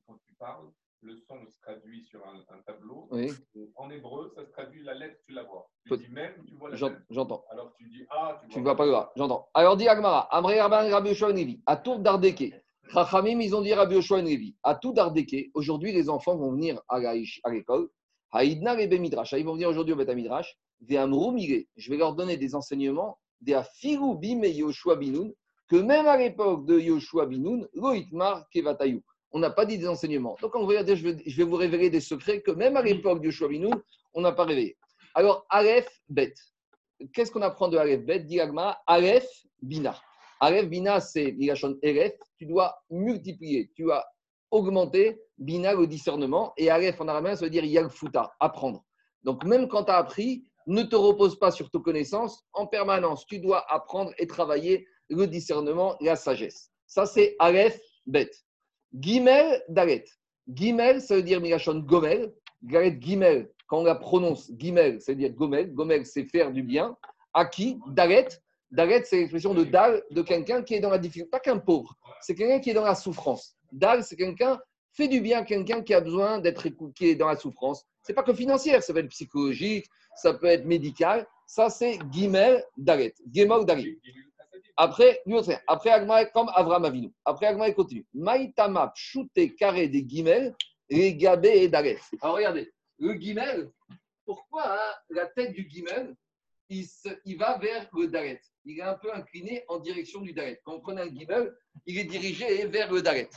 quand 0.08 0.17
tu 0.25 0.34
parles, 0.36 0.69
le 1.01 1.15
son 1.17 1.45
se 1.47 1.60
traduit 1.62 2.03
sur 2.05 2.25
un, 2.25 2.43
un 2.49 2.62
tableau. 2.65 3.08
Oui, 3.12 3.31
En 3.75 3.91
hébreu, 3.91 4.31
ça 4.36 4.43
se 4.43 4.49
traduit, 4.51 4.84
la 4.84 4.95
lettre, 4.95 5.19
tu 5.27 5.34
la 5.34 5.43
vois. 5.43 5.69
Tu 5.86 5.97
dis 5.97 6.10
même, 6.10 6.34
tu 6.47 6.55
vois 6.55 6.71
la 6.71 6.77
lettre. 6.77 7.01
j'entends. 7.12 7.45
Alors 7.51 7.73
tu 7.75 7.88
dis 7.89 8.05
ah, 8.10 8.39
tu 8.41 8.49
Tu 8.49 8.60
ne 8.60 8.63
vois 8.63 8.75
pas 8.75 8.86
le 8.86 8.91
voir, 8.91 9.12
j'entends. 9.15 9.47
Alors 9.53 9.77
dit 9.77 9.88
Agmara, 9.88 10.36
Amré 10.36 10.60
Rabban 10.60 10.89
Rabbi 10.89 11.10
Levi, 11.10 11.62
à 11.67 11.77
Tour 11.77 11.99
d'Ardeke. 11.99 12.53
Chachamim, 12.93 13.39
ils 13.41 13.56
ont 13.56 13.62
dit 13.62 13.74
Rabbi 13.74 13.95
Yoshua 13.95 14.21
Levi. 14.21 14.56
À 14.63 14.76
Tour 14.76 14.93
d'Ardeke, 14.93 15.50
aujourd'hui, 15.54 15.91
les 15.91 16.10
enfants 16.10 16.38
vont 16.38 16.52
venir 16.52 16.82
à 16.88 17.02
l'école. 17.52 17.89
Haïdna 18.32 18.80
et 18.80 19.00
Midrash. 19.00 19.34
Ils 19.34 19.45
vont 19.45 19.54
venir 19.54 19.69
aujourd'hui 19.69 19.93
au 19.93 19.98
Beth 19.98 20.10
Midrash. 20.10 20.58
Des 20.82 20.98
Amrou 20.98 21.32
Mire. 21.32 21.63
Je 21.76 21.89
vais 21.89 21.98
leur 21.98 22.15
donner 22.15 22.38
des 22.38 22.54
enseignements. 22.54 23.17
Des 23.41 23.54
Afiru 23.54 24.17
Bim 24.17 24.43
et 24.43 24.52
Yoshua 24.52 24.95
Binoun. 24.95 25.34
Que 25.67 25.78
même 25.78 26.06
à 26.06 26.17
l'époque 26.17 26.65
de 26.65 26.80
Yoshua 26.80 27.26
Binoun, 27.26 27.67
Loïtmar 27.74 28.48
Kevatayou. 28.50 29.02
On 29.32 29.39
n'a 29.39 29.50
pas 29.50 29.65
dit 29.65 29.78
des 29.78 29.88
enseignements. 29.88 30.38
Donc, 30.41 30.56
on 30.56 30.65
va 30.65 30.84
dire, 30.84 30.95
je 30.95 31.10
vais, 31.10 31.43
vous 31.43 31.56
révéler 31.56 31.89
des 31.89 32.00
secrets 32.00 32.41
que 32.41 32.52
même 32.52 32.78
à 32.78 32.82
l'époque 32.82 33.19
de 33.19 33.26
Yoshua 33.26 33.48
Binoun, 33.48 33.82
on 34.13 34.21
n'a 34.21 34.32
pas 34.32 34.45
révélé. 34.45 34.78
Alors, 35.15 35.45
Aleph, 35.50 35.89
Bet. 36.08 36.34
Qu'est-ce 37.13 37.32
qu'on 37.32 37.41
apprend 37.41 37.67
de 37.67 37.78
Aleph, 37.78 38.06
Bet? 38.06 38.19
Dit 38.19 38.39
Agmara, 38.39 38.78
Aleph, 38.86 39.28
Bina. 39.62 40.00
Aleph, 40.39 40.67
Bina, 40.69 41.00
c'est 41.00 41.32
Milachon 41.34 41.78
Elef. 41.82 42.13
Tu 42.38 42.45
dois 42.45 42.76
multiplier, 42.89 43.71
tu 43.76 43.84
dois 43.84 44.06
augmenter 44.52 45.21
Bina, 45.38 45.74
le 45.74 45.88
discernement. 45.88 46.54
Et 46.58 46.69
Aleph 46.69 47.00
en 47.02 47.08
arabe, 47.08 47.36
ça 47.36 47.45
veut 47.45 47.50
dire 47.50 47.65
Yalfuta, 47.65 48.32
apprendre. 48.39 48.84
Donc, 49.24 49.43
même 49.43 49.67
quand 49.67 49.86
tu 49.86 49.91
as 49.91 49.98
appris, 49.98 50.45
ne 50.67 50.84
te 50.84 50.95
repose 50.95 51.38
pas 51.38 51.52
sur 51.52 51.69
tes 51.69 51.80
connaissances. 51.80 52.43
En 52.54 52.67
permanence, 52.67 53.26
tu 53.26 53.39
dois 53.39 53.65
apprendre 53.71 54.12
et 54.17 54.28
travailler 54.28 54.88
le 55.10 55.28
discernement, 55.28 55.95
la 56.02 56.15
sagesse. 56.15 56.71
Ça, 56.88 57.06
c'est 57.06 57.36
Aleph, 57.39 57.80
Bet. 58.06 58.30
Gimel, 58.93 59.63
Dalet. 59.69 60.06
Gimel, 60.48 61.02
ça 61.02 61.15
veut 61.15 61.24
dire 61.24 61.41
Milachon 61.41 61.80
Gomel. 61.80 62.34
Galet 62.63 62.98
Gimel, 63.00 63.52
quand 63.67 63.80
on 63.80 63.84
la 63.84 63.95
prononce, 63.95 64.52
Gimel, 64.58 65.02
ça 65.02 65.12
veut 65.12 65.17
dire 65.17 65.32
Gomel. 65.34 65.74
Gomel, 65.74 66.06
c'est 66.06 66.26
faire 66.26 66.52
du 66.52 66.63
bien. 66.63 66.95
Qui 67.52 67.80
Dalet. 67.88 68.28
Dalet, 68.75 69.03
c'est 69.05 69.17
l'expression 69.17 69.53
de 69.53 69.63
Dal, 69.63 70.03
de 70.11 70.21
quelqu'un 70.21 70.61
qui 70.61 70.75
est 70.75 70.79
dans 70.79 70.89
la 70.89 70.97
difficulté. 70.97 71.29
Pas 71.29 71.39
qu'un 71.39 71.59
pauvre, 71.59 71.95
c'est 72.21 72.35
quelqu'un 72.35 72.59
qui 72.59 72.71
est 72.71 72.73
dans 72.73 72.83
la 72.83 72.95
souffrance. 72.95 73.55
Dal, 73.71 74.03
c'est 74.03 74.15
quelqu'un, 74.15 74.59
fait 74.91 75.07
du 75.07 75.21
bien 75.21 75.39
à 75.39 75.43
quelqu'un 75.43 75.81
qui 75.81 75.93
a 75.93 76.01
besoin 76.01 76.39
d'être 76.39 76.65
écouté, 76.65 76.93
qui 76.93 77.09
est 77.09 77.15
dans 77.15 77.27
la 77.27 77.38
souffrance. 77.38 77.85
C'est 78.01 78.13
pas 78.13 78.23
que 78.23 78.33
financière, 78.33 78.83
ça 78.83 78.93
peut 78.93 78.99
être 78.99 79.09
psychologique, 79.09 79.85
ça 80.15 80.33
peut 80.33 80.47
être 80.47 80.65
médical. 80.65 81.25
Ça, 81.47 81.69
c'est 81.69 81.97
Gimel, 82.11 82.63
Dalet. 82.77 83.13
Gimel, 83.31 83.65
Dalet. 83.65 83.97
Après, 84.77 85.21
après 85.67 85.89
Agma, 85.89 86.25
comme 86.25 86.51
Avram 86.53 86.83
Avinu. 86.83 87.13
Après 87.23 87.45
Agma, 87.45 87.69
il 87.69 87.75
continue. 87.75 88.05
Maïtama, 88.13 88.91
shooté, 88.93 89.55
carré 89.55 89.88
des 89.88 90.03
guimel, 90.03 90.53
les 90.89 91.15
gabé 91.15 91.49
et 91.49 91.69
dalet. 91.69 91.97
Alors 92.21 92.35
regardez, 92.35 92.71
le 92.99 93.13
guimel, 93.13 93.71
pourquoi 94.25 94.73
hein, 94.73 94.93
la 95.09 95.27
tête 95.27 95.53
du 95.53 95.63
guimel, 95.65 96.13
il, 96.69 96.86
se- 96.86 97.19
il 97.25 97.38
va 97.38 97.58
vers 97.58 97.88
le 97.93 98.08
dalet 98.08 98.41
Il 98.65 98.80
est 98.80 98.84
un 98.84 98.95
peu 98.95 99.13
incliné 99.13 99.63
en 99.67 99.80
direction 99.80 100.21
du 100.21 100.34
dalet. 100.34 100.60
Quand 100.63 100.73
on 100.75 100.80
prend 100.80 100.97
un 100.97 101.08
guimel, 101.08 101.54
il 101.86 101.97
est 101.99 102.06
dirigé 102.06 102.65
vers 102.67 102.91
le 102.91 103.01
dalet. 103.01 103.30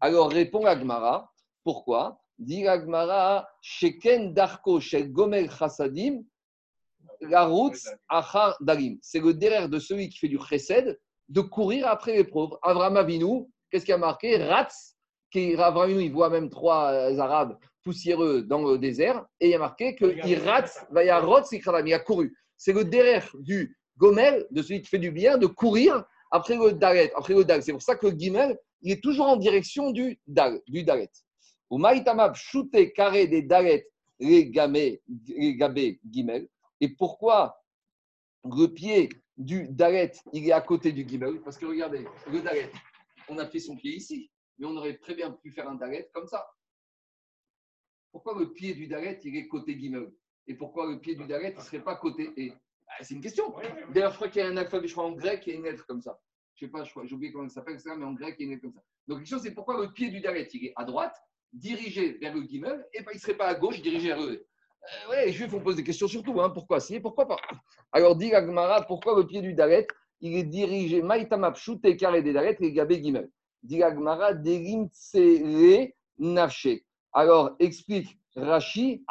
Alors 0.00 0.30
répond 0.30 0.64
Agmara, 0.64 1.30
pourquoi? 1.64 2.20
Dit 2.38 2.66
Agmara, 2.68 3.48
Sheken 3.62 4.32
Darko, 4.34 4.78
Shel 4.80 5.10
Gomel 5.10 5.50
Chassadim, 5.50 6.22
la 7.20 7.44
route 7.46 7.78
Achar 8.08 8.56
Dalim. 8.60 8.98
C'est 9.02 9.20
le 9.20 9.32
derrière 9.34 9.68
de 9.68 9.78
celui 9.78 10.08
qui 10.08 10.18
fait 10.18 10.28
du 10.28 10.38
chesed 10.38 10.98
de 11.28 11.40
courir 11.40 11.88
après 11.88 12.14
les 12.16 12.24
pauvres. 12.24 12.58
Avram 12.62 12.96
Avinu, 12.96 13.46
qu'est-ce 13.70 13.84
qui 13.86 13.92
a 13.92 13.98
marqué? 13.98 14.36
Ratz, 14.36 14.96
qui 15.30 15.54
Avram 15.54 15.84
Avinu, 15.84 16.02
il 16.02 16.12
voit 16.12 16.28
même 16.30 16.50
trois 16.50 16.92
euh, 16.92 17.18
Arabes 17.18 17.58
poussiéreux 17.82 18.42
dans 18.42 18.62
le 18.62 18.78
désert, 18.78 19.24
et 19.40 19.46
il 19.46 19.50
y 19.52 19.54
a 19.54 19.58
marqué 19.58 19.94
qu'il 19.94 20.38
ratz, 20.40 20.84
il 20.92 21.92
a 21.94 21.98
couru. 22.00 22.36
C'est 22.56 22.72
le 22.72 22.84
derrière 22.84 23.28
du 23.38 23.76
Gomel, 23.96 24.46
de 24.50 24.62
celui 24.62 24.82
qui 24.82 24.88
fait 24.88 24.98
du 24.98 25.10
bien, 25.10 25.38
de 25.38 25.46
courir 25.46 26.04
après 26.30 26.56
le 26.56 26.72
Dalet, 26.72 27.12
après 27.16 27.34
le. 27.34 27.44
C'est 27.60 27.72
pour 27.72 27.82
ça 27.82 27.96
que 27.96 28.06
le 28.06 28.18
Gimel, 28.18 28.58
il 28.82 28.92
est 28.92 29.02
toujours 29.02 29.26
en 29.26 29.36
direction 29.36 29.90
du 29.90 30.18
du 30.26 30.82
Dalet. 30.84 31.10
Ou 31.70 31.78
Maïtamab, 31.78 32.34
shooté 32.34 32.92
carré 32.92 33.26
des 33.26 33.42
Dalet, 33.42 33.88
les 34.18 34.50
gamés, 34.50 35.02
les 35.26 35.56
gabés 35.56 36.00
Gimel. 36.10 36.48
Et 36.80 36.88
pourquoi 36.88 37.62
le 38.44 38.66
pied 38.66 39.08
du 39.36 39.68
Dalet, 39.68 40.12
il 40.32 40.46
est 40.48 40.52
à 40.52 40.60
côté 40.60 40.92
du 40.92 41.08
Gimel? 41.08 41.40
Parce 41.42 41.58
que 41.58 41.66
regardez, 41.66 42.06
le 42.30 42.40
Dalet, 42.40 42.70
on 43.28 43.38
a 43.38 43.46
fait 43.46 43.58
son 43.58 43.76
pied 43.76 43.94
ici, 43.94 44.30
mais 44.58 44.66
on 44.66 44.76
aurait 44.76 44.98
très 44.98 45.14
bien 45.14 45.30
pu 45.30 45.50
faire 45.52 45.68
un 45.68 45.74
Dalet 45.74 46.08
comme 46.12 46.28
ça. 46.28 46.46
Pourquoi 48.12 48.38
le 48.38 48.52
pied 48.52 48.74
du 48.74 48.86
Dalet, 48.86 49.20
il 49.24 49.36
est 49.36 49.48
côté 49.48 49.78
Gimel? 49.78 50.10
Et 50.48 50.54
pourquoi 50.54 50.86
le 50.90 51.00
pied 51.00 51.14
du 51.14 51.26
Dalet, 51.26 51.50
il 51.50 51.56
ne 51.56 51.62
serait 51.62 51.82
pas 51.82 51.96
côté 51.96 52.30
E 52.38 52.52
Ah, 52.88 53.02
C'est 53.02 53.14
une 53.14 53.20
question. 53.20 53.54
D'ailleurs, 53.92 54.12
je 54.12 54.16
crois 54.16 54.28
qu'il 54.28 54.42
y 54.42 54.44
a 54.44 54.48
un 54.48 54.56
alphabet, 54.56 54.86
je 54.86 54.92
crois 54.92 55.06
en 55.06 55.12
grec, 55.12 55.42
il 55.46 55.50
y 55.52 55.56
a 55.56 55.58
une 55.58 55.64
lettre 55.64 55.84
comme 55.86 56.00
ça. 56.00 56.18
Je 56.54 56.64
ne 56.64 56.70
sais 56.70 56.72
pas, 56.72 56.84
j'ai 57.04 57.14
oublié 57.14 57.32
comment 57.32 57.48
ça 57.48 57.56
s'appelle, 57.56 57.78
mais 57.98 58.04
en 58.04 58.12
grec, 58.12 58.36
il 58.38 58.42
y 58.42 58.44
a 58.44 58.46
une 58.46 58.50
lettre 58.52 58.62
comme 58.62 58.72
ça. 58.74 58.82
Donc, 59.08 59.18
la 59.18 59.22
question, 59.22 59.38
c'est 59.38 59.52
pourquoi 59.52 59.80
le 59.80 59.92
pied 59.92 60.08
du 60.08 60.20
Dalet, 60.20 60.48
il 60.52 60.66
est 60.66 60.72
à 60.76 60.84
droite, 60.84 61.14
dirigé 61.52 62.12
vers 62.18 62.34
le 62.34 62.42
Gimel, 62.42 62.86
et 62.94 63.02
pas- 63.02 63.12
il 63.12 63.16
ne 63.16 63.20
serait 63.20 63.36
pas 63.36 63.46
à 63.48 63.54
gauche, 63.54 63.80
dirigé 63.82 64.08
vers 64.08 64.22
eux. 64.22 64.46
Euh, 65.06 65.10
ouais, 65.10 65.26
les 65.26 65.32
Juifs, 65.32 65.52
on 65.52 65.60
pose 65.60 65.76
des 65.76 65.84
questions 65.84 66.06
surtout. 66.06 66.40
Hein, 66.40 66.50
pourquoi 66.50 66.78
si? 66.80 66.94
Et 66.94 67.00
pourquoi 67.00 67.26
pas? 67.26 67.36
Alors, 67.92 68.14
dit 68.16 68.32
Agmara, 68.32 68.82
pourquoi 68.82 69.16
le 69.16 69.26
pied 69.26 69.42
du 69.42 69.52
Dalet, 69.52 69.86
il 70.20 70.36
est 70.36 70.44
dirigé, 70.44 71.02
Maïtamap, 71.02 71.56
shooté, 71.56 71.96
carré 71.96 72.22
des 72.22 72.32
Dalet, 72.32 72.56
et 72.60 72.72
Gabé 72.72 73.02
Gimel. 73.02 73.28
Dit 73.62 73.82
Agmara, 73.82 74.32
Derim 74.32 74.88
Tsere 74.90 75.88
Nafshe. 76.18 76.68
Alors, 77.12 77.56
explique 77.58 78.16
Rashi. 78.36 79.04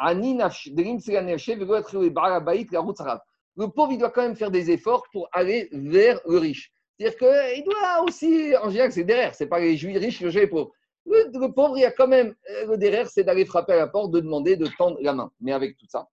Le 3.58 3.66
pauvre, 3.68 3.92
il 3.92 3.98
doit 3.98 4.10
quand 4.10 4.22
même 4.22 4.36
faire 4.36 4.50
des 4.50 4.70
efforts 4.70 5.04
pour 5.12 5.28
aller 5.32 5.68
vers 5.72 6.20
le 6.26 6.38
riche. 6.38 6.72
C'est-à-dire 6.98 7.18
qu'il 7.18 7.64
doit 7.64 8.02
aussi, 8.04 8.54
en 8.56 8.70
général, 8.70 8.92
c'est 8.92 9.04
derrière, 9.04 9.34
c'est 9.34 9.46
pas 9.46 9.58
les 9.60 9.76
juifs 9.76 9.98
riches, 9.98 10.20
les 10.20 10.46
pauvres. 10.46 10.72
Le, 11.04 11.30
le 11.38 11.52
pauvre, 11.52 11.76
il 11.76 11.82
y 11.82 11.84
a 11.84 11.92
quand 11.92 12.08
même, 12.08 12.34
euh, 12.50 12.66
le 12.66 12.76
derrière, 12.78 13.08
c'est 13.08 13.24
d'aller 13.24 13.44
frapper 13.44 13.74
à 13.74 13.76
la 13.76 13.86
porte, 13.86 14.10
de 14.12 14.20
demander, 14.20 14.56
de 14.56 14.66
tendre 14.78 14.98
la 15.00 15.12
main. 15.12 15.30
Mais 15.40 15.52
avec 15.52 15.76
tout 15.76 15.86
ça, 15.88 16.08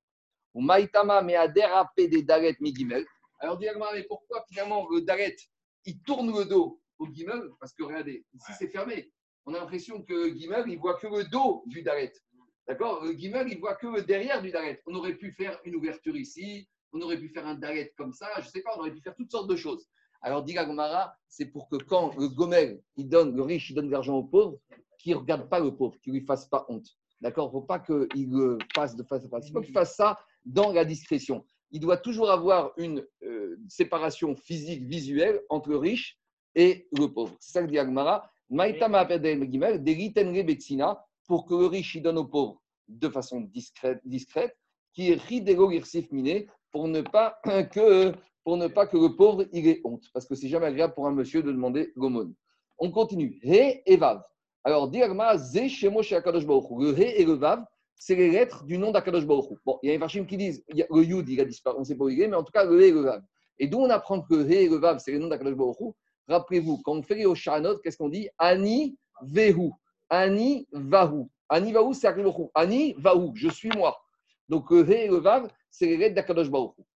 ou 0.54 0.62
Maïtama, 0.62 1.22
mais 1.22 1.36
à 1.36 1.48
déraper 1.48 2.08
des 2.08 2.22
dalet 2.22 2.56
migimel. 2.60 3.06
Alors, 3.40 3.58
dis 3.58 3.66
mais 3.94 4.04
pourquoi 4.04 4.44
finalement 4.48 4.88
le 4.90 5.02
dalet, 5.02 5.36
il 5.86 6.02
tourne 6.02 6.32
le 6.38 6.46
dos 6.46 6.80
au 7.00 7.08
gimel 7.08 7.42
Parce 7.60 7.74
que 7.74 7.84
regardez, 7.84 8.26
ici 8.34 8.52
c'est 8.58 8.70
fermé. 8.70 9.12
On 9.46 9.54
a 9.54 9.60
l'impression 9.60 10.02
que 10.04 10.14
le 10.14 10.30
gimel, 10.36 10.66
il 10.68 10.80
voit 10.80 10.96
que 10.96 11.08
le 11.08 11.26
dos 11.26 11.64
du 11.68 11.82
dalet. 11.82 12.14
D'accord? 12.68 13.04
Le 13.04 13.14
gimel, 13.14 13.48
il 13.50 13.60
voit 13.60 13.76
que 13.76 13.88
le 13.88 14.04
derrière 14.04 14.42
du 14.42 14.52
dalet. 14.52 14.82
On 14.86 14.96
aurait 14.96 15.16
pu 15.16 15.32
faire 15.34 15.60
une 15.66 15.76
ouverture 15.76 16.16
ici, 16.16 16.68
on 16.94 17.02
aurait 17.02 17.18
pu 17.18 17.30
faire 17.30 17.46
un 17.46 17.56
dalet 17.56 17.94
comme 17.98 18.14
ça, 18.14 18.28
je 18.38 18.46
ne 18.46 18.50
sais 18.50 18.62
pas, 18.62 18.72
on 18.78 18.80
aurait 18.80 18.92
pu 18.92 19.02
faire 19.02 19.16
toutes 19.16 19.32
sortes 19.32 19.50
de 19.50 19.56
choses. 19.56 19.88
Alors, 20.22 20.44
dit 20.44 20.54
la 20.54 20.64
Gomara, 20.64 21.14
c'est 21.28 21.48
pour 21.48 21.68
que 21.68 21.76
quand 21.76 22.16
le 22.18 22.30
gomel, 22.30 22.82
il 22.96 23.10
donne, 23.10 23.36
le 23.36 23.42
riche, 23.42 23.70
il 23.70 23.76
donne 23.76 23.88
de 23.88 23.92
l'argent 23.92 24.16
au 24.16 24.24
pauvre, 24.24 24.58
qu'il 24.98 25.12
ne 25.14 25.18
regarde 25.18 25.50
pas 25.50 25.60
le 25.60 25.76
pauvre, 25.76 26.00
qu'il 26.00 26.14
ne 26.14 26.20
lui 26.20 26.26
fasse 26.26 26.46
pas 26.48 26.66
honte. 26.70 26.88
D'accord? 27.20 27.48
Il 27.48 27.56
ne 27.56 27.62
faut 27.62 27.66
pas 27.66 27.80
qu'il 27.80 28.32
le 28.32 28.58
fasse 28.74 28.96
de 28.96 29.04
face 29.04 29.26
à 29.26 29.30
face. 29.30 29.50
Il 29.50 29.52
faut 29.52 29.62
qu'il 29.62 29.74
fasse 29.74 29.96
ça 29.96 30.18
dans 30.46 30.72
la 30.72 30.86
discrétion. 30.86 31.46
Il 31.72 31.82
doit 31.82 31.98
toujours 31.98 32.32
avoir 32.32 32.72
une 32.78 33.06
euh, 33.24 33.58
séparation 33.68 34.36
physique, 34.36 34.84
visuelle 34.84 35.42
entre 35.50 35.70
le 35.70 35.78
riche 35.78 36.18
et 36.56 36.88
le 36.98 37.08
pauvre. 37.08 37.36
C'est 37.40 37.52
ça 37.52 37.62
que 37.62 37.68
dit 37.68 37.80
Agmara. 37.80 38.30
Maïtama 38.50 39.06
pour 41.28 41.46
que 41.46 41.54
le 41.54 41.66
riche 41.66 41.96
il 41.96 42.04
donne 42.04 42.18
au 42.18 42.26
pauvre 42.26 42.62
de 42.88 43.10
façon 43.10 43.42
discrète, 43.42 44.58
qui 44.94 45.12
est 45.12 45.22
ridego 45.22 45.72
irsif 45.72 46.12
miné, 46.12 46.48
pour 46.72 46.88
ne 46.88 47.02
pas 47.02 47.40
que 47.72 48.14
pour 48.44 48.58
ne 48.58 48.68
pas 48.68 48.88
que 48.88 48.98
le 48.98 49.16
pauvre 49.16 49.46
il 49.54 49.68
ait 49.68 49.82
honte, 49.84 50.04
parce 50.14 50.26
que 50.26 50.36
c'est 50.36 50.50
jamais 50.50 50.68
agréable 50.68 50.94
pour 50.94 51.08
un 51.08 51.14
monsieur 51.14 51.42
de 51.42 51.52
demander 51.52 51.94
l'aumône. 51.96 52.34
On 52.78 52.92
continue. 52.92 53.40
He 53.42 53.82
et 53.86 53.96
vav. 53.96 54.22
Alors, 54.66 54.90
Agmara, 54.94 55.38
ze 55.38 55.68
chez 55.68 56.16
Akadosh 56.16 56.46
Baruch 56.46 56.70
Hu. 56.70 56.84
Le 56.84 57.00
he 57.00 57.22
et 57.22 57.26
le 57.26 57.34
vav, 57.34 57.66
c'est 57.96 58.16
les 58.16 58.32
lettres 58.32 58.66
du 58.66 58.78
nom 58.78 58.92
d'Akadosh 58.92 59.26
Baruch. 59.26 59.58
Bon, 59.66 59.80
il 59.82 59.90
y 59.90 59.94
a 59.94 59.96
un 59.96 60.00
farshim 60.00 60.26
qui 60.26 60.36
disent, 60.36 60.64
y 60.74 60.84
le 60.90 61.04
yud, 61.04 61.28
il 61.30 61.40
a 61.40 61.46
disparu, 61.46 61.78
on 61.78 61.80
ne 61.82 61.86
sait 61.86 61.96
pas 61.96 62.04
où 62.04 62.10
il 62.10 62.22
est, 62.22 62.28
mais 62.28 62.36
en 62.36 62.44
tout 62.44 62.52
cas, 62.52 62.66
le 62.66 62.82
he 62.82 62.88
et 62.88 62.92
le 62.92 63.02
vav. 63.02 63.24
Et 63.60 63.68
d'où 63.68 63.80
on 63.80 63.90
apprend 63.90 64.22
que 64.22 64.34
le 64.34 64.52
et 64.52 64.68
le 64.68 64.76
vav, 64.76 65.00
c'est 65.00 65.12
les 65.12 65.20
noms 65.20 65.28
d'Akadosh 65.28 65.56
Baruch. 65.56 65.96
Rappelez-vous, 66.28 66.82
quand 66.84 66.94
on 66.94 67.02
fait 67.02 67.16
les 67.16 67.26
Oshanot, 67.26 67.80
qu'est-ce 67.80 67.98
qu'on 67.98 68.10
dit? 68.10 68.30
Ani 68.38 68.98
vehu. 69.22 69.72
Ani 70.14 70.68
vahu. 70.72 71.28
Ani 71.50 71.74
vahu, 71.74 71.92
c'est 71.96 72.06
Akadosh 72.06 72.36
Baruch 72.36 72.48
Hu. 72.48 72.52
Ani 72.54 72.94
vahu, 73.00 73.32
je 73.34 73.50
suis 73.50 73.70
moi. 73.70 73.98
Donc, 74.48 74.70
le 74.70 74.88
he 74.88 75.06
et 75.06 75.08
le 75.08 75.18
vav, 75.18 75.50
c'est 75.72 75.88
les 75.88 75.98
lettres 75.98 76.14
d'Akadosh. 76.14 76.50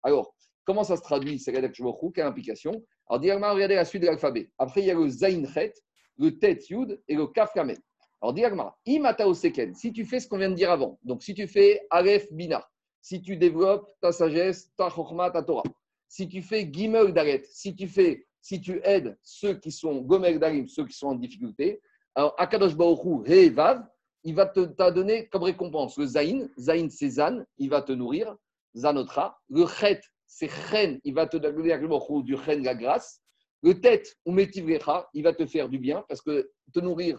Alors, 0.03 0.35
comment 0.63 0.83
ça 0.83 0.95
se 0.95 1.01
traduit, 1.01 1.39
ces 1.39 1.51
lettres 1.51 1.81
d'Akadosh 1.81 2.13
Quelle 2.13 2.27
implication? 2.27 2.83
Alors, 3.09 3.19
directement, 3.19 3.55
regardez 3.55 3.73
la 3.73 3.85
suite 3.85 4.03
de 4.03 4.07
l'alphabet. 4.07 4.51
Après, 4.59 4.81
il 4.81 4.87
y 4.87 4.91
a 4.91 4.93
le 4.93 5.09
zain 5.09 5.43
chet, 5.51 5.73
le 6.19 6.37
tet 6.37 6.59
yud 6.69 7.01
et 7.07 7.15
le 7.15 7.25
kaf 7.25 7.53
kamet. 7.53 7.79
Alors, 8.21 8.35
Agmara, 8.37 8.77
imata 8.85 9.33
seken, 9.33 9.73
si 9.73 9.91
tu 9.91 10.05
fais 10.05 10.19
ce 10.19 10.27
qu'on 10.27 10.37
vient 10.37 10.51
de 10.51 10.55
dire 10.55 10.69
avant, 10.69 10.99
donc 11.03 11.23
si 11.23 11.33
tu 11.33 11.47
fais 11.47 11.81
Aleph 11.89 12.31
Bina, 12.31 12.67
si 13.01 13.19
tu 13.19 13.35
développes 13.35 13.89
ta 13.99 14.11
sagesse, 14.11 14.71
ta 14.75 14.89
chokma, 14.89 15.31
ta 15.31 15.41
Torah, 15.41 15.63
si 16.07 16.27
tu 16.27 16.43
fais 16.43 16.69
Gimel 16.71 17.13
Daret, 17.13 17.43
si 17.49 17.75
tu 17.75 17.87
fais, 17.87 18.27
si 18.41 18.61
tu 18.61 18.79
aides 18.83 19.17
ceux 19.23 19.55
qui 19.55 19.71
sont 19.71 20.01
Gomel 20.01 20.37
Darim, 20.39 20.67
ceux 20.67 20.85
qui 20.85 20.95
sont 20.95 21.07
en 21.07 21.15
difficulté, 21.15 21.81
alors 22.17 22.33
Akadosh 22.39 22.73
Vav, 22.73 23.85
il 24.23 24.33
va 24.33 24.45
te 24.47 24.61
t'a 24.61 24.89
donner 24.89 25.27
comme 25.27 25.43
récompense 25.43 25.97
le 25.99 26.07
Zain, 26.07 26.47
Zain 26.57 26.89
c'est 26.89 27.11
Zan, 27.11 27.45
il 27.59 27.69
va 27.69 27.83
te 27.83 27.91
nourrir, 27.91 28.35
Zanotra, 28.75 29.39
le 29.49 29.67
Chet, 29.67 30.01
c'est 30.25 30.49
Chen, 30.49 30.99
il 31.03 31.13
va 31.13 31.27
te 31.27 31.37
donner 31.37 31.77
du 32.23 32.35
Chen, 32.37 32.63
la 32.63 32.73
grâce, 32.73 33.21
le 33.61 33.79
Tête, 33.79 34.17
ou 34.25 34.31
Metivrecha, 34.31 35.07
il 35.13 35.23
va 35.23 35.31
te 35.31 35.45
faire 35.45 35.69
du 35.69 35.77
bien, 35.77 36.03
parce 36.09 36.21
que 36.23 36.49
te 36.73 36.79
nourrir, 36.79 37.15